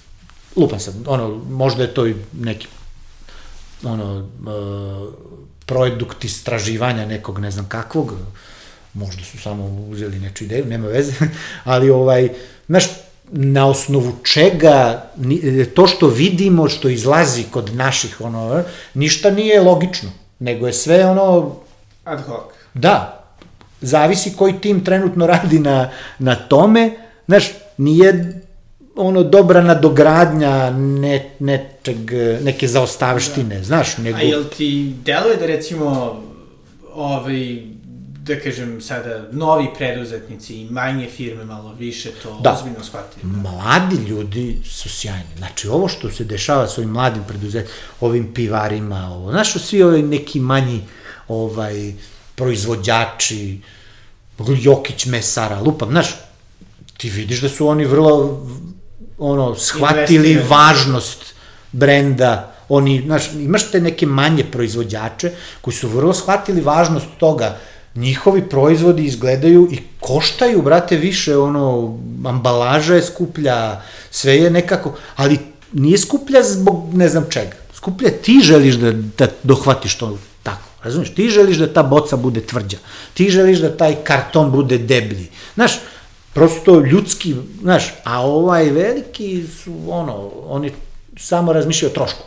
[0.56, 1.04] Lupan sam.
[1.08, 2.68] Ono, možda je to i neki
[3.84, 5.14] ono, uh,
[5.66, 8.14] produkt istraživanja nekog ne znam kakvog,
[8.94, 11.14] možda su samo uzeli neču ideju, nema veze,
[11.64, 12.30] ali ovaj,
[12.68, 12.84] znaš,
[13.32, 15.06] na osnovu čega
[15.76, 21.56] to što vidimo, što izlazi kod naših, ono, ništa nije logično, nego je sve ono...
[22.04, 22.54] Ad hoc.
[22.74, 23.24] Da,
[23.82, 25.90] zavisi koji tim trenutno radi na,
[26.20, 26.92] na tome,
[27.28, 27.44] znaš,
[27.78, 28.42] nije
[28.96, 33.64] ono dobra nadogradnja ne, nečeg, neke zaostavštine, da.
[33.64, 34.18] znaš, nego...
[34.18, 36.22] A jel ti deluje da recimo
[36.94, 37.64] ovaj
[38.24, 42.54] da kažem sada, novi preduzetnici i manje firme malo više to da.
[42.54, 43.22] ozbiljno shvatili.
[43.24, 43.50] Da.
[43.50, 45.38] Mladi ljudi su sjajni.
[45.38, 50.02] Znači, ovo što se dešava s ovim mladim preduzetnicima, ovim pivarima, ovo, znaš, svi ovi
[50.02, 50.82] neki manji
[51.28, 51.94] ovaj,
[52.36, 53.60] proizvođači,
[54.62, 56.16] Jokić mesara, lupam, znaš,
[56.98, 58.46] ti vidiš da su oni vrlo
[59.18, 61.34] ono, shvatili važnost
[61.72, 67.58] brenda, oni, znaš, imaš te neke manje proizvođače koji su vrlo shvatili važnost toga,
[67.96, 75.40] njihovi proizvodi izgledaju i koštaju, brate, više, ono, ambalaža je skuplja, sve je nekako, ali
[75.74, 77.56] nije skuplja zbog ne znam čega.
[77.74, 81.16] Skuplja ti želiš da, da dohvatiš to tako, razumiješ?
[81.16, 82.78] Ti želiš da ta boca bude tvrđa,
[83.14, 85.30] ti želiš da taj karton bude deblji.
[85.56, 85.72] Znaš,
[86.34, 90.72] prosto ljudski, znaš, a ovaj veliki su, ono, oni
[91.18, 92.24] samo razmišljaju o trošku.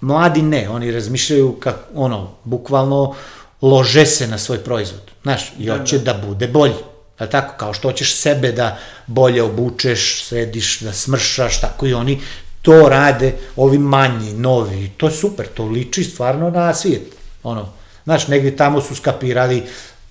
[0.00, 3.14] Mladi ne, oni razmišljaju kako, ono, bukvalno,
[3.62, 6.18] lože se na svoj proizvod, znaš, i da, hoće da, da.
[6.18, 6.74] da bude bolji.
[7.18, 12.20] Pa tako, kao što hoćeš sebe da bolje obučeš, sediš, da smršaš, tako i oni
[12.62, 17.02] to rade, ovi manji, novi, to je super, to liči stvarno na svijet.
[17.42, 17.68] Ono,
[18.04, 19.62] znaš, negdje tamo su skapirali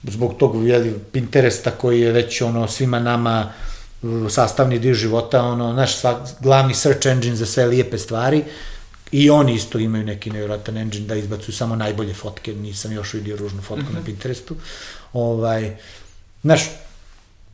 [0.04, 3.52] zbog tog jeli, Pinteresta koji je već ono svima nama
[4.30, 8.44] sastavni dio života, ono, naš svak, glavni search engine za sve lijepe stvari,
[9.12, 13.38] I oni isto imaju neki nevjerojatan engine da izbacuju samo najbolje fotke, nisam još vidio
[13.38, 13.94] ružnu fotku mm -hmm.
[13.94, 14.06] na mhm.
[14.06, 14.56] Pinterestu.
[15.14, 15.78] Ovaj,
[16.44, 16.62] znaš,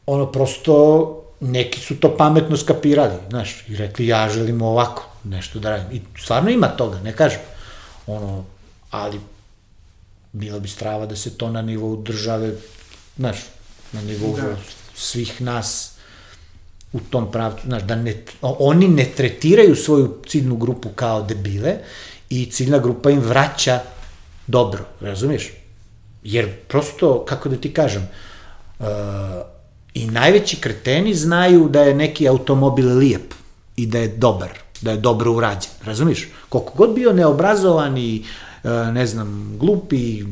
[0.06, 0.76] ono prosto,
[1.40, 5.98] neki su to pametno skapirali, znaš, i rekli ja želim ovako nešto da radim.
[5.98, 7.40] I stvarno ima toga, ne kažem.
[8.08, 8.46] Ono,
[8.92, 9.20] ali
[10.32, 12.54] bilo bi strava da se to na nivou države,
[13.18, 13.38] znaš,
[13.92, 14.56] na nivou da.
[14.96, 15.92] svih nas
[16.94, 21.78] u tom pravcu, znaš, da ne, oni ne tretiraju svoju ciljnu grupu kao debile
[22.30, 23.80] i ciljna grupa im vraća
[24.48, 25.52] dobro, razumiješ?
[26.24, 28.08] Jer prosto, kako da ti kažem,
[28.80, 28.86] uh,
[29.94, 33.34] i najveći kreteni znaju da je neki automobil lijep
[33.76, 34.50] i da je dobar,
[34.82, 36.28] da je dobro urađen, razumiješ?
[36.50, 38.24] Koliko god bio neobrazovan i,
[38.94, 40.24] ne znam, glupi,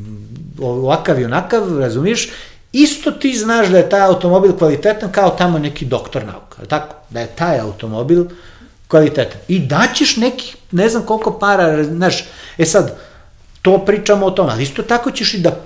[0.59, 2.29] ovakav i onakav, razumiješ,
[2.71, 6.95] isto ti znaš da je taj automobil kvalitetan kao tamo neki doktor nauka, ali tako?
[7.09, 8.25] Da je taj automobil
[8.87, 9.41] kvalitetan.
[9.47, 12.23] I daćeš neki, ne znam koliko para, znaš,
[12.57, 12.97] e sad,
[13.61, 15.59] to pričamo o tome, ali isto tako ćeš i da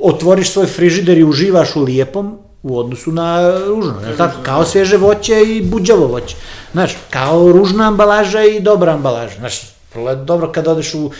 [0.00, 4.42] otvoriš svoj frižider i uživaš u lijepom u odnosu na ružno, je tako?
[4.42, 6.36] Kao sveže voće i buđavo voće.
[6.72, 9.34] Znaš, kao ružna ambalaža i dobra ambalaža.
[9.38, 9.77] Znaš,
[10.24, 11.10] dobro kad odeš u,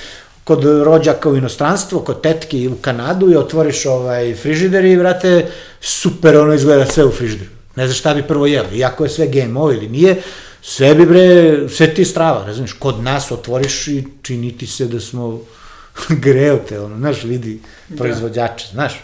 [0.44, 5.46] kod rođaka u inostranstvo, kod tetke u Kanadu i otvoriš ovaj frižider i, vrate,
[5.80, 7.50] super ono izgleda sve u frižideru.
[7.76, 10.22] Ne znaš šta bi prvo jeli, iako je sve GMO ili nije,
[10.62, 15.00] sve bi bre, sve ti strava, razumiješ, kod nas otvoriš i čini ti se da
[15.00, 15.40] smo
[16.24, 17.60] greo te, ono, znaš, vidi
[17.96, 19.00] proizvođače, znaš.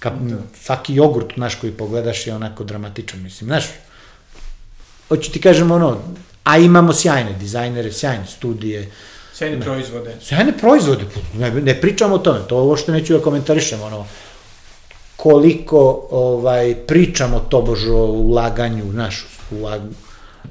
[0.00, 0.36] Ka, Da.
[0.62, 3.64] Svaki jogurt, znaš, koji pogledaš je onako dramatičan, mislim, znaš.
[5.08, 6.00] Hoću ti kažem, ono,
[6.44, 8.90] a imamo sjajne dizajnere, sjajne studije,
[9.34, 10.16] Sjajne proizvode.
[10.22, 14.06] sjajne proizvode, ne, ne pričamo o tome, to uopšte neću da komentarišem, ono,
[15.16, 15.78] koliko
[16.10, 19.80] ovaj, pričamo tobož o ulaganju, znaš, u, ag,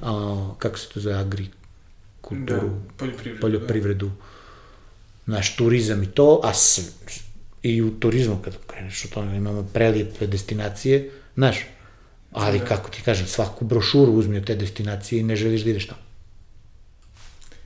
[0.01, 1.59] a, kako se to zove, agrikulturu,
[2.59, 2.61] Da,
[2.97, 3.41] poljoprivredu.
[3.41, 4.11] poljoprivredu,
[5.25, 6.79] naš turizam i to, a s,
[7.63, 11.57] i u turizmu kad kreneš o tome imamo prelijepe destinacije, znaš,
[12.33, 12.65] ali Da.
[12.65, 16.01] kako ti kažem, svaku brošuru uzmi od te destinacije i ne želiš da ideš tamo.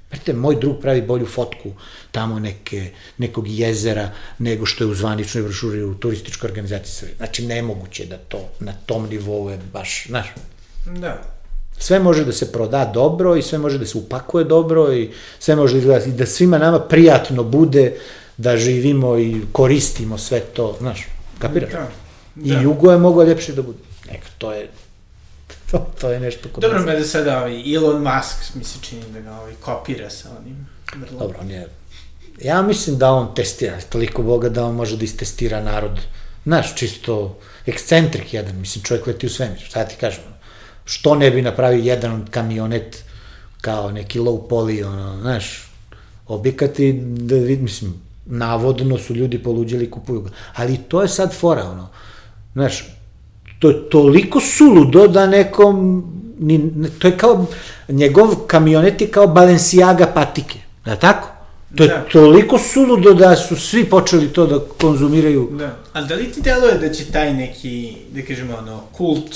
[0.10, 1.72] Znate, moj drug pravi bolju fotku
[2.12, 4.10] tamo neke, nekog jezera
[4.40, 7.16] nego što je u zvaničnoj brošuri u turističkoj organizaciji Srbije.
[7.18, 10.28] Znači, nemoguće da to na tom nivou je baš, znaš,
[11.00, 11.22] Da.
[11.78, 15.10] sve može da se proda dobro i sve može da se upakuje dobro i
[15.40, 17.96] sve može da izgleda i da svima nama prijatno bude
[18.38, 21.08] da živimo i koristimo sve to, znaš,
[21.40, 21.72] kapiraš?
[21.72, 21.88] Da.
[22.44, 22.62] I Da.
[22.62, 23.78] jugo je moglo ljepše da bude.
[24.12, 24.70] Neka, to je,
[25.72, 26.86] to, to je nešto kod Dobro nas.
[26.86, 30.68] me da sada ovaj Elon Musk mi se čini da ga ovaj kopira sa onim.
[30.96, 31.20] Vrlo.
[31.20, 31.68] Dobro, on je,
[32.42, 36.00] ja mislim da on testira, toliko Boga da on može da istestira narod.
[36.44, 40.24] Znaš, čisto ekscentrik jedan, mislim, čovjek leti u svemir, šta ti kažem,
[40.86, 43.04] što ne bi napravio jedan kamionet
[43.62, 45.72] kao neki low poly, ono, znaš,
[46.28, 50.30] objekat i da vid, mislim, navodno su ljudi poluđili i kupuju ga.
[50.56, 51.90] Ali to je sad fora, ono,
[52.54, 52.97] znaš,
[53.60, 56.04] to je toliko suludo da nekom,
[56.40, 57.46] ni, to je kao,
[57.90, 61.28] njegov kamionet je kao Balenciaga patike, da tako?
[61.76, 62.06] To je Da.
[62.12, 65.50] toliko suludo da su svi počeli to da konzumiraju.
[65.52, 65.76] Da.
[65.94, 69.36] A da li ti deluje da će taj neki, da kažemo ono, kult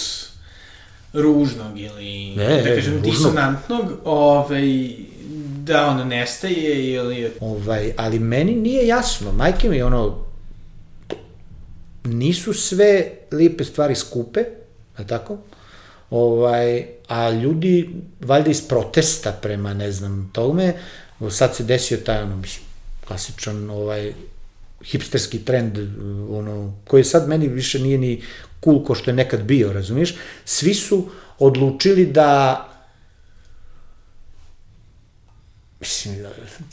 [1.13, 4.89] ružnog ili, Ne, da kažem, disonantnog, ovaj,
[5.63, 7.31] da ono nestaje ili...
[7.39, 10.15] Ovaj, ali meni nije jasno, majke mi, ono,
[12.03, 14.43] nisu sve lijepe stvari skupe,
[14.97, 15.37] je tako?
[16.09, 17.89] Ovaj, a ljudi,
[18.19, 20.73] valjda iz protesta prema, ne znam, tome,
[21.29, 22.65] sad se desio taj, ono, mislim,
[23.07, 24.13] klasičan, ovaj,
[24.83, 25.77] hipsterski trend,
[26.29, 28.21] ono, koji sad meni više nije ni
[28.63, 30.15] cool ko što je nekad bio, razumiješ?
[30.45, 32.67] Svi su odlučili da
[35.81, 36.15] mislim,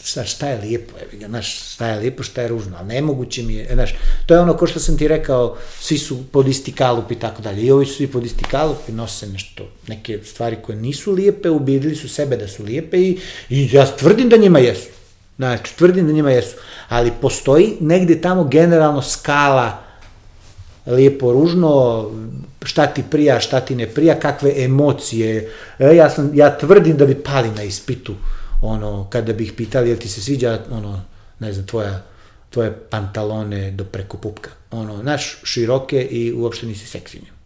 [0.04, 3.54] šta, šta je lijepo, je, znaš, šta je lijepo, šta je ružno, ali nemoguće mi
[3.54, 3.94] je, znaš,
[4.26, 7.42] to je ono ko što sam ti rekao, svi su pod isti kalup i tako
[7.42, 11.12] dalje, i ovi su svi pod isti kalup i nose nešto, neke stvari koje nisu
[11.12, 14.88] lijepe, ubedili su sebe da su lijepe i, i ja tvrdim da njima jesu,
[15.36, 16.56] znači, tvrdim da njima jesu,
[16.88, 19.88] ali postoji negde tamo generalno skala
[20.86, 22.04] lijepo, ružno,
[22.62, 25.52] šta ti prija, šta ti ne prija, kakve emocije.
[25.78, 28.14] E, ja, sam, ja tvrdim da bi pali na ispitu,
[28.62, 31.04] ono, kada bi ih pitali, jel ti se sviđa, ono,
[31.38, 32.02] ne znam, tvoja,
[32.50, 34.50] tvoje pantalone do preko pupka.
[34.70, 37.38] Ono, znaš, široke i uopšte nisi seksi u njima.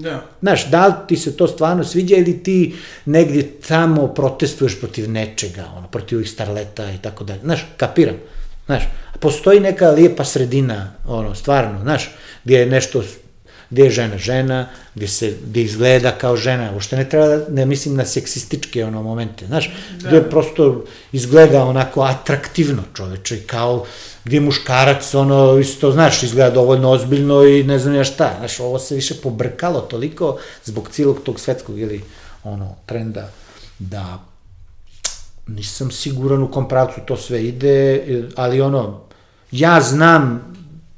[0.00, 0.24] Da.
[0.40, 2.74] Znaš, da li ti se to stvarno sviđa ili ti
[3.04, 7.40] negdje tamo protestuješ protiv nečega, ono, protiv ovih starleta i tako dalje.
[7.40, 8.16] Znaš, kapiram.
[8.66, 8.82] Znaš,
[9.20, 12.10] postoji neka lijepa sredina, ono, stvarno, znaš,
[12.44, 13.02] gdje je nešto,
[13.72, 17.66] gdje je žena žena, gdje se, gdje izgleda kao žena, uopšte ne treba, da- ne
[17.66, 19.70] mislim na seksističke ono momente, znaš,
[20.02, 20.22] Da.
[20.22, 23.84] prosto izgleda onako atraktivno čoveče, kao
[24.24, 28.78] gdje muškarac ono isto, znaš, izgleda dovoljno ozbiljno i ne znam ja šta, znaš, ovo
[28.78, 32.02] se više pobrkalo toliko zbog cijelog tog svetskog ili
[32.44, 33.28] ono trenda
[33.78, 34.18] da
[35.46, 38.02] nisam siguran u kom pravcu to sve ide,
[38.36, 39.00] ali ono,
[39.50, 40.52] ja znam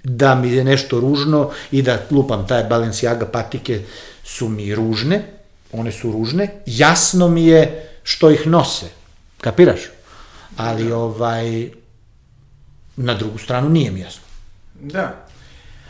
[0.05, 3.81] da mi je nešto ružno i da lupam taj Balenciaga patike
[4.25, 5.23] su mi ružne,
[5.73, 8.87] one su ružne, jasno mi je što ih nose,
[9.41, 9.81] kapiraš?
[10.57, 11.71] Ali ovaj,
[12.97, 14.23] na drugu stranu nije mi jasno,
[14.81, 15.27] Da.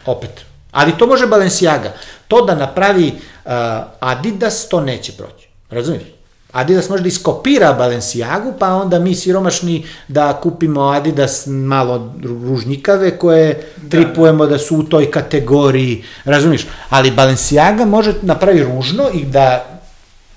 [0.07, 0.45] opet.
[0.71, 1.93] Ali to može Balenciaga.
[2.29, 3.53] To da napravi uh,
[4.01, 5.49] Adidas, to neće proći.
[5.71, 6.05] Razumiješ?
[6.55, 13.73] Adidas može da iskopira Balenciagu, pa onda mi siromašni da kupimo Adidas malo ružnikave koje
[13.77, 16.67] Da, tripujemo da su u toj kategoriji, razumiješ?
[16.89, 19.65] Ali Balenciaga može napravi ružno i da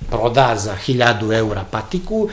[0.10, 2.30] proda za 1000 eura patiku,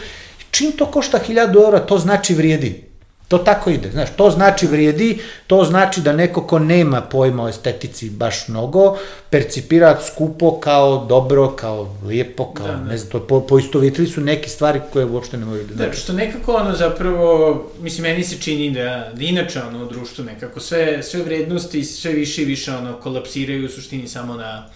[0.50, 2.84] čim to košta 1000 eura, to znači vrijedi.
[3.28, 7.48] To tako ide, znaš, to znači vrijedi, to znači da neko ko nema pojma o
[7.48, 8.96] estetici baš mnogo,
[9.30, 12.84] percipira skupo kao dobro, kao lijepo, kao, Da, da.
[12.84, 16.00] ne znam, to po, poistovjetili su neke stvari koje uopšte ne moraju da Da, znači.
[16.00, 20.60] što nekako ono zapravo, mislim, meni se čini da, da inače ono u društvu nekako
[20.60, 24.68] sve, sve vrednosti sve više i više ono kolapsiraju u suštini samo na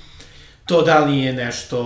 [0.65, 1.79] to da li je nešto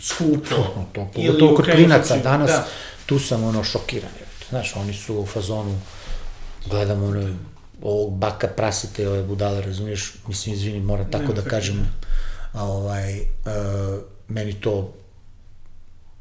[0.00, 0.56] skupo.
[0.94, 2.66] To, ili to u kod krajnjem klinaca danas, Da,
[3.06, 4.23] tu sam ono šokiran.
[4.54, 5.80] Znaš, oni su u fazonu,
[6.70, 7.34] gledam ono,
[7.82, 11.86] ovog baka prasite, ove budale, razumiješ, mislim, izvini, moram tako Nema da kažem,
[12.52, 13.98] a ovaj, uh,
[14.28, 14.94] meni to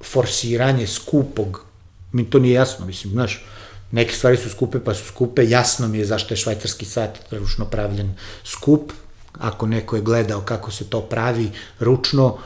[0.03, 1.65] forsiranje skupog,
[2.11, 3.45] mi to nije jasno, mislim, znaš,
[3.91, 7.65] neke stvari su skupe pa su skupe, jasno mi je zašto je švajcarski sat ručno
[7.65, 8.91] pravljen skup,
[9.39, 12.37] ako neko je gledao kako se to pravi ručno,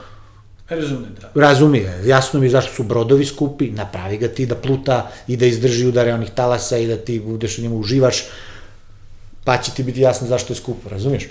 [0.69, 1.41] Razumem, da.
[1.41, 5.87] razumije, jasno mi zašto su brodovi skupi, napravi ga ti da pluta i da izdrži
[5.87, 8.23] udare onih talasa i da ti budeš u njemu uživaš,
[9.43, 11.27] pa će ti biti jasno zašto je skupo, razumiješ?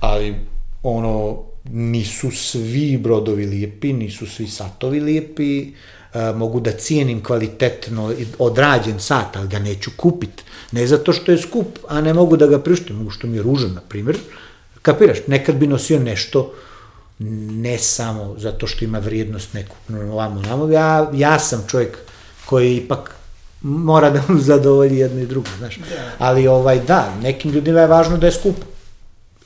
[0.00, 0.34] Ali,
[0.82, 9.00] ono, nisu svi brodovi lijepi, nisu svi satovi lijepi, e, mogu da cijenim kvalitetno odrađen
[9.00, 10.42] sat, ali ga neću kupit.
[10.72, 13.72] Ne zato što je skup, a ne mogu da ga priuštim, što mi je ružan,
[13.72, 14.18] na primjer.
[14.82, 16.54] Kapiraš, nekad bi nosio nešto,
[17.50, 19.76] ne samo zato što ima vrijednost neku,
[20.12, 21.98] ovamo, namo, ja, ja sam čovjek
[22.46, 23.16] koji ipak
[23.62, 25.78] mora da mu zadovolji jedno i drugo, znaš.
[26.18, 28.56] Ali ovaj, da, nekim ljudima je važno da je skup.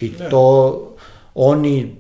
[0.01, 0.29] I Da.
[0.29, 0.97] to
[1.35, 1.97] oni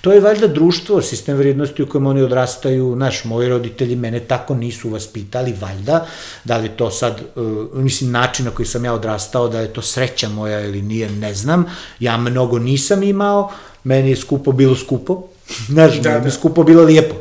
[0.00, 4.54] to je valjda društvo, sistem vrijednosti u kojem oni odrastaju, naš, moji roditelji mene tako
[4.54, 6.06] nisu vaspitali, valjda,
[6.44, 9.82] da li to sad, uh, mislim, način na koji sam ja odrastao, da je to
[9.82, 11.64] sreća moja ili nije, ne znam,
[12.00, 13.50] ja mnogo nisam imao,
[13.84, 15.22] meni je skupo bilo skupo,
[15.72, 16.30] znaš, Da, da, da.
[16.30, 17.14] skupo bilo lijepo.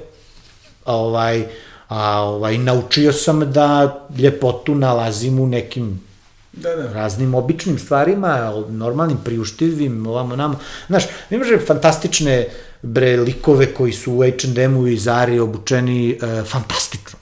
[0.86, 1.46] A, ovaj,
[1.88, 6.11] a ovaj, naučio sam da ljepotu nalazim u nekim
[6.54, 6.94] Da, da.
[6.94, 10.60] raznim običnim stvarima, normalnim, priuštivim, ovamo namo.
[10.88, 12.48] Znaš, imaš fantastične
[12.82, 17.20] bre likove koji su u H&M-u i Zari obučeni e, fantastično.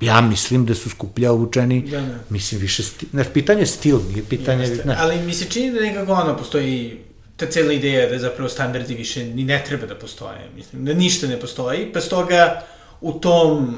[0.00, 2.14] Ja mislim da su skuplja obučeni, Da, da.
[2.30, 4.82] mislim više stil, znaš, pitanje je stil, nije pitanje, Jeste.
[4.82, 6.98] znaš, Ali mi se čini da nekako ono, postoji
[7.36, 10.50] ta cela ideja da zapravo standardi više ni ne treba da postoje.
[10.56, 12.62] Mislim, da ništa ne postoji, pa stoga
[13.00, 13.76] u tom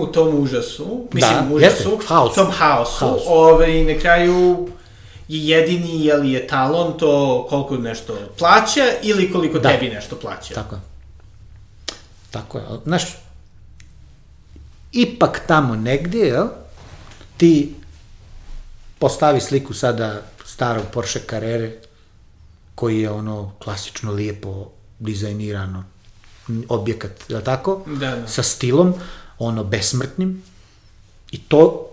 [0.00, 2.34] u tom užasu, mislim, Da, užasu, jeste, haosu.
[2.34, 3.24] tom haosu, Haosu.
[3.26, 4.68] ovaj, na kraju
[5.28, 9.68] je jedini, je li je talon to koliko nešto plaća ili koliko Da.
[9.68, 10.54] tebi nešto plaća.
[10.54, 10.80] Tako je.
[12.30, 12.64] Tako je.
[12.84, 13.02] Znaš,
[14.92, 16.46] ipak tamo negdje, jel,
[17.36, 17.74] ti
[18.98, 21.72] postavi sliku sada starog Porsche Carrere,
[22.74, 24.66] koji je ono klasično lijepo
[24.98, 25.84] dizajnirano
[26.68, 27.82] objekat, je li tako?
[27.86, 28.28] Da, da.
[28.28, 28.94] Sa stilom,
[29.46, 30.42] ono besmrtnim.
[31.30, 31.88] I to,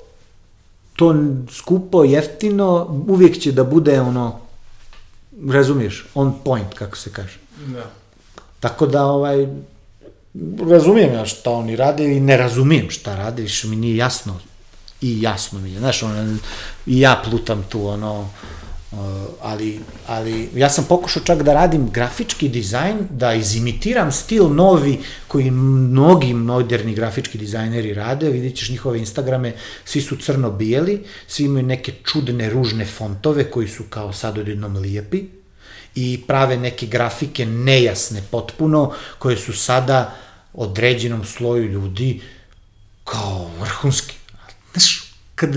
[0.95, 1.15] to
[1.51, 4.39] skupo, jeftino, uvijek će da bude ono,
[5.49, 7.39] razumiješ, on point, kako se kaže.
[7.67, 7.85] Da.
[8.59, 9.47] Tako da, ovaj,
[10.69, 14.39] razumijem ja šta oni rade i ne razumijem šta rade, više mi nije jasno
[15.01, 16.37] i jasno mi je, znaš, ono,
[16.85, 18.27] i ja plutam tu, ono, uh,
[19.41, 25.51] ali, ali ja sam pokušao čak da radim grafički dizajn, da izimitiram stil novi koji
[25.51, 29.53] mnogi moderni grafički dizajneri rade, vidit ćeš njihove Instagrame,
[29.85, 35.23] svi su crno-bijeli, svi imaju neke čudne, ružne fontove koji su kao sad odjednom lijepi,
[35.95, 40.15] i prave neke grafike nejasne potpuno, koje su sada
[40.53, 42.21] određenom sloju ljudi
[43.03, 44.15] kao vrhunski.
[44.71, 45.55] Znaš, kad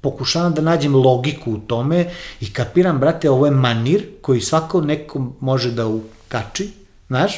[0.00, 5.32] pokušavam da nađem logiku u tome i kapiram, brate, ovo je manir koji svako neko
[5.40, 6.70] može da ukači,
[7.08, 7.36] znaš,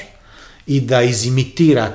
[0.66, 1.92] i da izimitira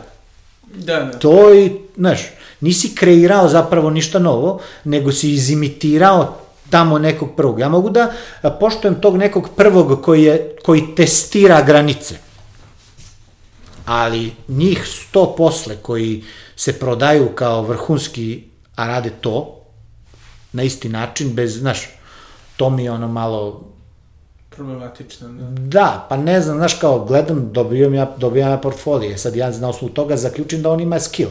[0.76, 1.20] Da, da.
[1.20, 2.20] to i, znaš,
[2.62, 6.38] nisi kreirao zapravo ništa novo, nego si izimitirao
[6.70, 7.60] tamo nekog prvog.
[7.60, 8.12] Ja mogu da
[8.42, 12.16] a, poštujem tog nekog prvog koji, je, koji testira granice.
[13.86, 16.24] Ali njih sto posle koji
[16.56, 18.44] se prodaju kao vrhunski,
[18.76, 19.65] a rade to,
[20.56, 21.90] na isti način, bez, znaš,
[22.58, 23.64] to mi je ono malo
[24.56, 25.50] Problematično, da.
[25.62, 29.70] Da, pa ne znam, znaš kao, gledam, dobijam ja, dobijam ja portfolije, sad ja na
[29.70, 31.30] osnovu toga zaključim da on ima skill.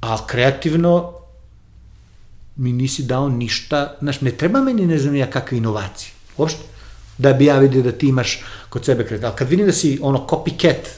[0.00, 1.12] Ali kreativno
[2.56, 6.60] mi nisi dao ništa, znaš, ne treba meni ne znam ja kakve inovacije, uopšte,
[7.18, 9.28] da bi ja vidio da ti imaš kod sebe kreativno.
[9.28, 10.88] Ali kad vidim da si ono copycat,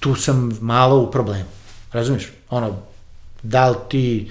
[0.00, 1.48] tu sam malo u problemu,
[1.92, 2.28] razumiješ?
[2.50, 2.76] Ono,
[3.42, 4.30] da li ti,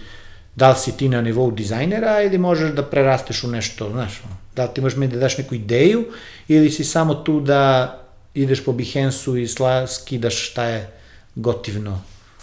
[0.56, 4.22] da li si ti na nivou dizajnera ili možeš da prerasteš u nešto, znaš,
[4.56, 6.06] da li ti možeš meni da daš neku ideju
[6.48, 7.98] ili si samo tu da
[8.34, 10.92] ideš po Behance-u i sla, skidaš šta je
[11.36, 12.02] gotivno,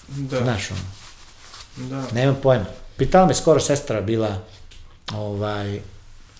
[0.09, 0.80] Da, znaš, ono,
[1.88, 2.06] da.
[2.14, 2.64] nemam pojma.
[2.96, 4.42] Pitala me skoro sestra bila,
[5.14, 5.80] ovaj,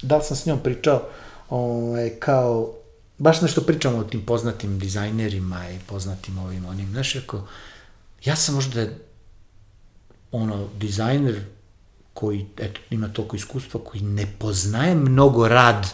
[0.03, 1.09] da li sam s njom pričao,
[1.51, 2.73] ovaj, kao,
[3.19, 7.47] baš nešto pričamo o tim poznatim dizajnerima i poznatim ovim onim, znaš, rekao,
[8.25, 8.87] ja sam možda
[10.33, 11.45] ono, dizajner
[12.19, 15.87] koji eto, ima toliko iskustva, koji ne poznaje mnogo rad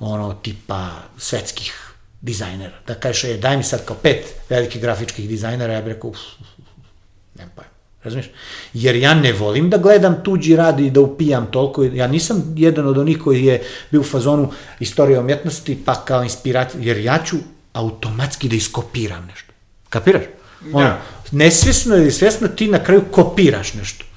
[0.00, 2.78] ono, tipa svetskih dizajnera.
[2.86, 6.18] Da kažeš, e, daj mi sad kao pet velikih grafičkih dizajnera, ja bih rekao, uf,
[6.40, 6.86] uf, uf,
[7.34, 7.70] nemam pojma.
[8.02, 8.30] Razumiješ?
[8.72, 11.84] Jer ja ne volim da gledam tuđi rad i da upijam toliko.
[11.84, 16.80] Ja nisam jedan od onih koji je bio u fazonu istorije umjetnosti, pa kao inspiracija,
[16.82, 17.36] jer ja ću
[17.72, 19.52] automatski da iskopiram nešto.
[19.88, 20.22] Kapiraš?
[20.60, 20.78] Da.
[20.78, 20.94] Ono,
[21.32, 24.07] nesvjesno ili svjesno ti na kraju kopiraš nešto.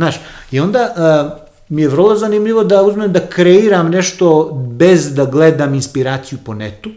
[0.00, 0.20] Znaš,
[0.50, 1.38] i onda uh,
[1.68, 6.90] mi je vrlo zanimljivo da uzmem da kreiram nešto bez da gledam inspiraciju po netu,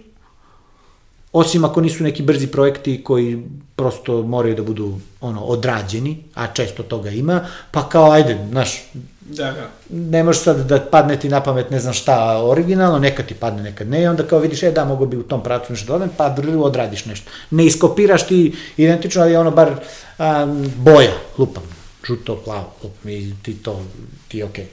[1.34, 3.43] osim ako nisu neki brzi projekti koji
[3.76, 7.41] prosto moraju da budu ono odrađeni, a često toga ima,
[7.72, 8.82] pa kao ajde, znaš,
[9.22, 9.68] da, da.
[9.89, 13.64] ne možeš sad da padne ti na pamet ne znam šta originalno, nekad ti padne,
[13.64, 16.10] nekad ne, i onda kao vidiš, e da, mogu bi u tom pravcu nešto dodam,
[16.18, 17.32] pa odradiš nešto.
[17.51, 19.76] Ne iskopiraš ti identično, ali ono bar
[20.20, 20.45] a,
[20.78, 23.82] boja, lupam, žuto, plavo, lupam, i ti to,
[24.28, 24.66] ti okej.
[24.66, 24.68] Okay.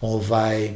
[0.00, 0.70] Ovaj,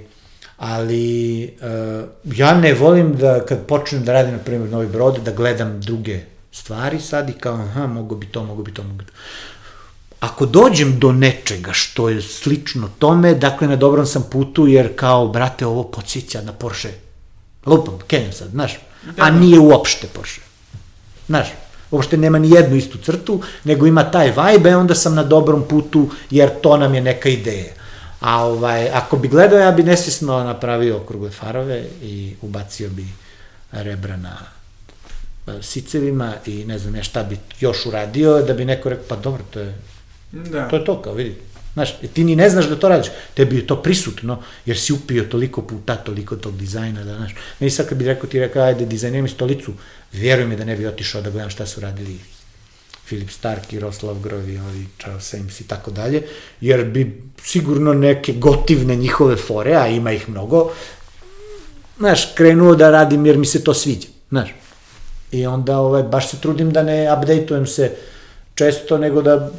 [0.57, 5.33] ali uh, ja ne volim da kad počnem da radim, na primjer, novi brod, da
[5.33, 6.21] gledam druge
[6.53, 9.13] stvari sad i kao, aha, mogu bi to, mogu bi to, mogu bi to.
[10.21, 15.29] Ako dođem do nečega što je slično tome, dakle, na dobrom sam putu, jer kao,
[15.29, 16.93] brate, ovo podsjeća na Porsche.
[17.67, 18.79] Lupam, kenjam sad, znaš,
[19.17, 20.41] da, a nije uopšte Porsche.
[21.27, 21.49] Znaš,
[21.91, 25.65] uopšte nema ni jednu istu crtu, nego ima taj vibe, e onda sam na dobrom
[25.69, 27.73] putu, jer to nam je neka ideja.
[28.21, 33.07] A ovaj, ako bi gledao, ja bi nesvjesno napravio okrugle farove i ubacio bi
[33.73, 34.37] rebra na
[35.47, 39.17] e, sicevima i ne znam ja šta bi još uradio, da bi neko rekao, pa
[39.17, 39.75] dobro, to je,
[40.33, 40.69] da.
[40.69, 41.35] to je to, kao vidi.
[41.77, 45.25] Znaš, ti ni ne znaš da to radiš, tebi je to prisutno, jer si upio
[45.25, 47.35] toliko puta, toliko tog dizajna, da, znaš.
[47.61, 49.73] Ne sad kad bi rekao, ti rekao, ajde, dizajniram mi stolicu,
[50.19, 52.19] vjeruj mi da ne bi otišao da gledam šta su radili
[53.07, 56.23] Filip Stark i Roslav Grovi, ovi Charles Ames i tako dalje,
[56.61, 60.73] jer bi sigurno neke gotivne njihove fore, a ima ih mnogo,
[61.99, 64.49] znaš, krenuo da radim jer mi se to sviđa, znaš.
[65.33, 67.97] I onda ovaj, baš se trudim da ne updateujem se
[68.55, 69.51] često, nego da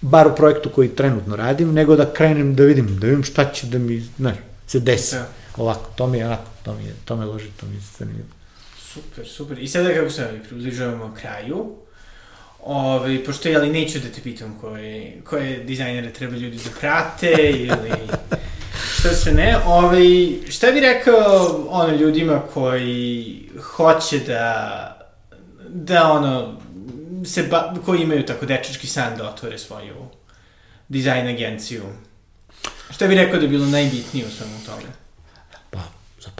[0.00, 3.66] bar u projektu koji trenutno radim, nego da krenem da vidim, da vidim šta će
[3.66, 4.36] da mi, znaš,
[4.66, 5.14] se desi.
[5.14, 5.26] Da.
[5.56, 8.39] Ovako, to mi je onako, to mi je, to me loži, to mi je zanimljivo.
[8.94, 9.58] Super, super.
[9.58, 11.76] I sada kako se približavamo kraju,
[12.62, 17.32] Ove, pošto ja ali neću da te pitam koje, koje dizajnere treba ljudi da prate
[17.50, 17.90] ili
[18.94, 19.56] šta se ne.
[19.66, 20.00] Ove,
[20.50, 24.96] šta bi rekao ono ljudima koji hoće da
[25.68, 26.60] da ono
[27.24, 29.94] se ba, koji imaju tako dečački san da otvore svoju
[30.88, 31.82] dizajn agenciju.
[32.90, 34.99] Šta bi rekao da je bilo najbitnije u svemu tome?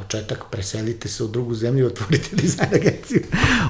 [0.03, 3.22] Početak preselite se u drugu zemlju i otvorite dizajn agenciju.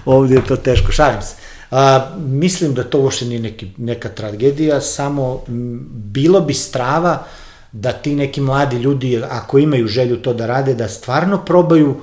[0.05, 1.35] Ovdje je to teško, šalim se.
[1.71, 7.27] A, mislim da to uopšte nije neki, neka tragedija, samo m, bilo bi strava
[7.73, 11.97] da ti neki mladi ljudi, ako imaju želju to da rade, da stvarno probaju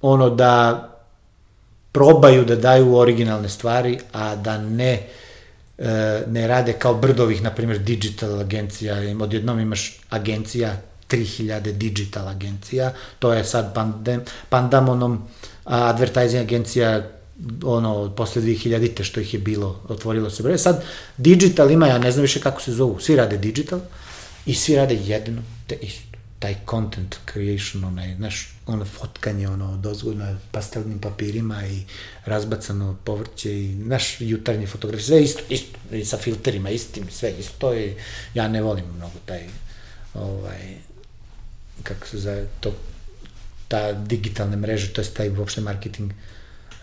[0.00, 0.86] ono da
[1.92, 5.06] probaju da daju originalne stvari, a da ne
[5.78, 10.76] e, ne rade kao brdovih, na primjer, digital agencija, odjednom imaš agencija,
[11.10, 15.22] 3000 digital agencija, to je sad pandem, Pandamonom
[15.64, 17.02] advertising agencija
[17.64, 20.58] ono, posle 2000-te što ih je bilo, otvorilo se bre.
[20.58, 20.84] Sad,
[21.16, 23.80] digital ima, ja ne znam više kako se zovu, svi rade digital
[24.46, 26.10] i svi rade jedno te isto.
[26.38, 31.82] Taj content creation, onaj, znaš, ono fotkanje, ono, dozgo na pastelnim papirima i
[32.24, 37.74] razbacano povrće i, znaš, jutarnje fotografije, sve isto, isto, i sa filterima istim, sve isto
[37.74, 37.94] i
[38.34, 39.46] ja ne volim mnogo taj,
[40.14, 40.76] ovaj,
[41.82, 42.72] kako se zove, to,
[43.68, 46.18] ta digitalne mreže, to je taj uopšte marketing, uh,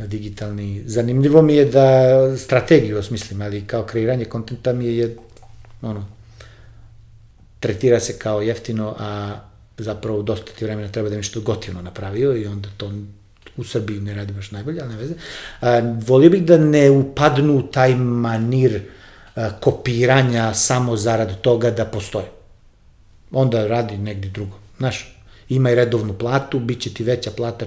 [0.06, 0.84] digitalni.
[0.86, 5.18] Zanimljivo mi je da strategiju osmislim, ali kao kreiranje kontenta mi je,
[5.82, 6.06] ono,
[7.60, 9.40] tretira se kao jeftino, a
[9.78, 12.92] zapravo dosta ti vremena treba da mi što gotivno napravio i onda to
[13.58, 15.14] u Srbiji ne radi baš najbolje, ali ne veze.
[15.62, 18.82] A, volio bih da ne upadnu taj manir
[19.36, 22.26] a, kopiranja samo zarad toga da postoje.
[23.32, 24.60] Onda radi negdje drugo.
[24.78, 25.16] Znaš,
[25.50, 27.66] ima i redovnu platu, bit će ti veća plata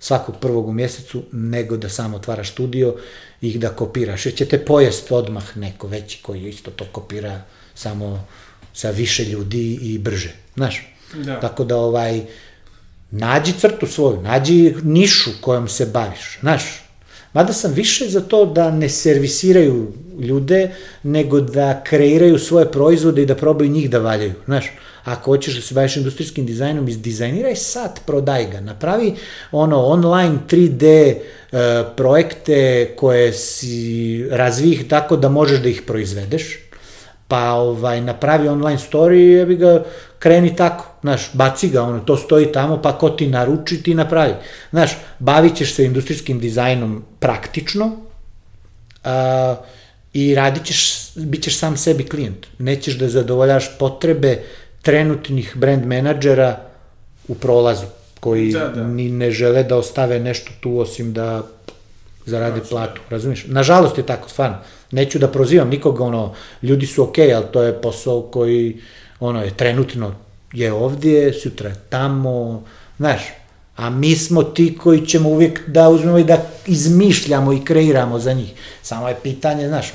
[0.00, 2.96] svakog prvog u mjesecu, nego da samo otvaraš studio
[3.40, 4.26] i da kopiraš.
[4.26, 7.42] Jer će te pojest odmah neko veći koji isto to kopira
[7.74, 8.26] samo
[8.72, 10.32] sa više ljudi i brže.
[10.54, 10.96] Znaš?
[11.14, 11.40] Da.
[11.40, 12.20] Tako da ovaj,
[13.10, 16.38] nađi crtu svoju, nađi nišu kojom se baviš.
[16.40, 16.62] Znaš?
[17.32, 23.26] Mada sam više za to da ne servisiraju ljude, nego da kreiraju svoje proizvode i
[23.26, 24.32] da probaju njih da valjaju.
[24.44, 24.70] Znaš?
[25.06, 28.60] Ako hoćeš da se baviš industrijskim dizajnom, izdizajniraj sat, prodaj ga.
[28.60, 29.14] Napravi
[29.52, 31.20] ono online 3D uh,
[31.52, 36.58] e, projekte koje si razvih tako da možeš da ih proizvedeš,
[37.28, 39.84] pa ovaj, napravi online story i jebi ga,
[40.18, 44.34] kreni tako, znaš, baci ga, ono, to stoji tamo, pa ko ti naruči, ti napravi.
[44.70, 49.56] Znaš, bavit ćeš se industrijskim dizajnom praktično uh,
[50.12, 52.46] i radit ćeš bit ćeš sam sebi klijent.
[52.58, 54.42] Nećeš da zadovoljaš potrebe
[54.86, 56.56] trenutnih brand menadžera
[57.28, 57.86] u prolazu,
[58.20, 58.84] koji Da, da.
[58.86, 61.42] ni ne žele da ostave nešto tu osim da
[62.26, 63.44] zarade Da, platu, razumiješ?
[63.46, 64.56] Nažalost je tako, stvarno.
[64.90, 68.80] Neću da prozivam nikoga, ono, ljudi su okej, ali to je posao koji,
[69.20, 70.14] ono, je trenutno
[70.52, 72.64] je ovdje, sutra je tamo,
[72.98, 73.20] znaš,
[73.76, 78.32] a mi smo ti koji ćemo uvijek da uzmemo i da izmišljamo i kreiramo za
[78.32, 78.52] njih.
[78.82, 79.92] Samo je pitanje, znaš,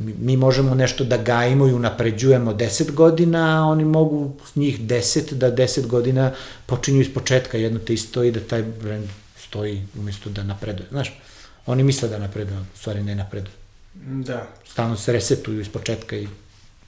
[0.00, 5.34] mi, možemo nešto da gajimo i unapređujemo 10 godina, a oni mogu s njih 10
[5.34, 6.32] da 10 godina
[6.66, 9.08] počinju iz početka jedno te isto i da taj brand
[9.38, 10.88] stoji umjesto da napreduje.
[10.90, 11.20] Znaš,
[11.66, 13.52] oni misle da napreduje, u stvari ne napreduje.
[13.94, 16.28] Da, Stalno se resetuju iz početka i,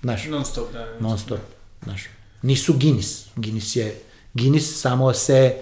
[0.02, 0.86] znaš, non stop, da.
[1.00, 1.40] non stop,
[1.82, 2.08] znaš.
[2.42, 3.26] Nisu Guinness.
[3.36, 4.00] Guinness je,
[4.34, 5.56] Guinness samo se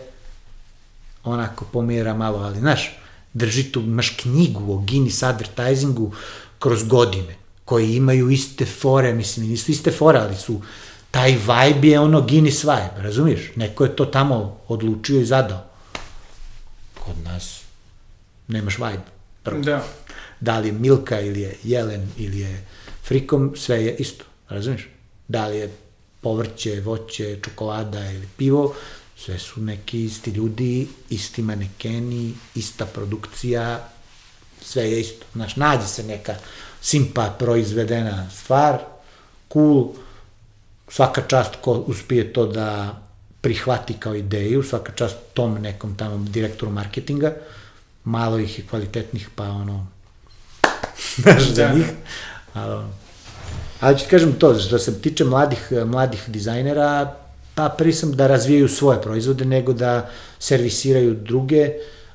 [1.24, 2.98] onako pomjera malo, ali znaš,
[3.32, 6.12] drži tu, imaš knjigu o Guinness advertisingu
[6.58, 7.36] kroz godine,
[7.70, 10.60] koji imaju iste fore, mislim, nisu iste fore, ali su,
[11.10, 13.52] taj vibe je ono Guinness vibe, razumiješ?
[13.56, 15.64] Neko je to tamo odlučio i zadao.
[17.04, 17.60] Kod nas
[18.48, 19.06] nemaš vibe.
[19.42, 19.84] Prvo Da.
[20.40, 22.66] da li je Milka ili je Jelen ili je
[23.04, 24.88] Frikom, sve je isto, razumiješ?
[25.28, 25.70] Da li je
[26.20, 28.74] povrće, voće, čokolada ili pivo,
[29.16, 33.88] sve su neki isti ljudi, isti manekeni, ista produkcija,
[34.62, 35.26] sve je isto.
[35.32, 36.34] Znaš, nađe se neka
[36.80, 38.78] simpa proizvedena stvar,
[39.52, 39.88] cool,
[40.88, 43.00] svaka čast ko uspije to da
[43.40, 47.32] prihvati kao ideju, svaka čast tom nekom tamo direktoru marketinga,
[48.04, 49.86] malo ih je kvalitetnih, pa ono,
[51.22, 51.74] znaš, za Da.
[51.74, 51.86] njih.
[52.54, 52.84] Ali,
[53.80, 57.14] ali ću kažem to, što se tiče mladih, mladih dizajnera,
[57.54, 61.72] pa prvi sam da razvijaju svoje proizvode, nego da servisiraju druge,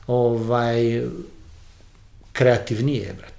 [0.08, 1.02] ovaj,
[2.34, 3.35] kreativnije, brate.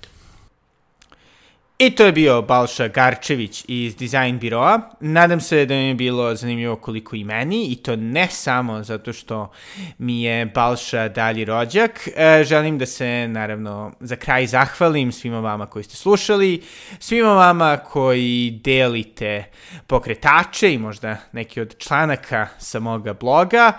[1.79, 4.81] I to je bio Balša Garčević iz Design Biroa.
[5.01, 9.13] Nadam se da mi je bilo zanimljivo koliko i meni i to ne samo zato
[9.13, 9.51] što
[9.99, 12.09] mi je Balša dalji rođak.
[12.17, 16.63] E, želim da se naravno za kraj zahvalim svima vama koji ste slušali,
[16.99, 19.45] svima vama koji delite
[19.87, 23.73] pokretače i možda neki od članaka sa moga bloga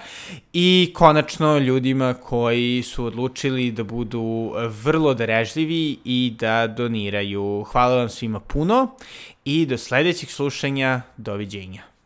[0.54, 4.54] i konačno ljudima koji su odlučili da budu
[4.84, 7.64] vrlo darežljivi i da doniraju.
[7.88, 8.88] Hvala vam svima puno
[9.46, 11.02] i do sledećeg slušanja.
[11.18, 11.97] Doviđenja.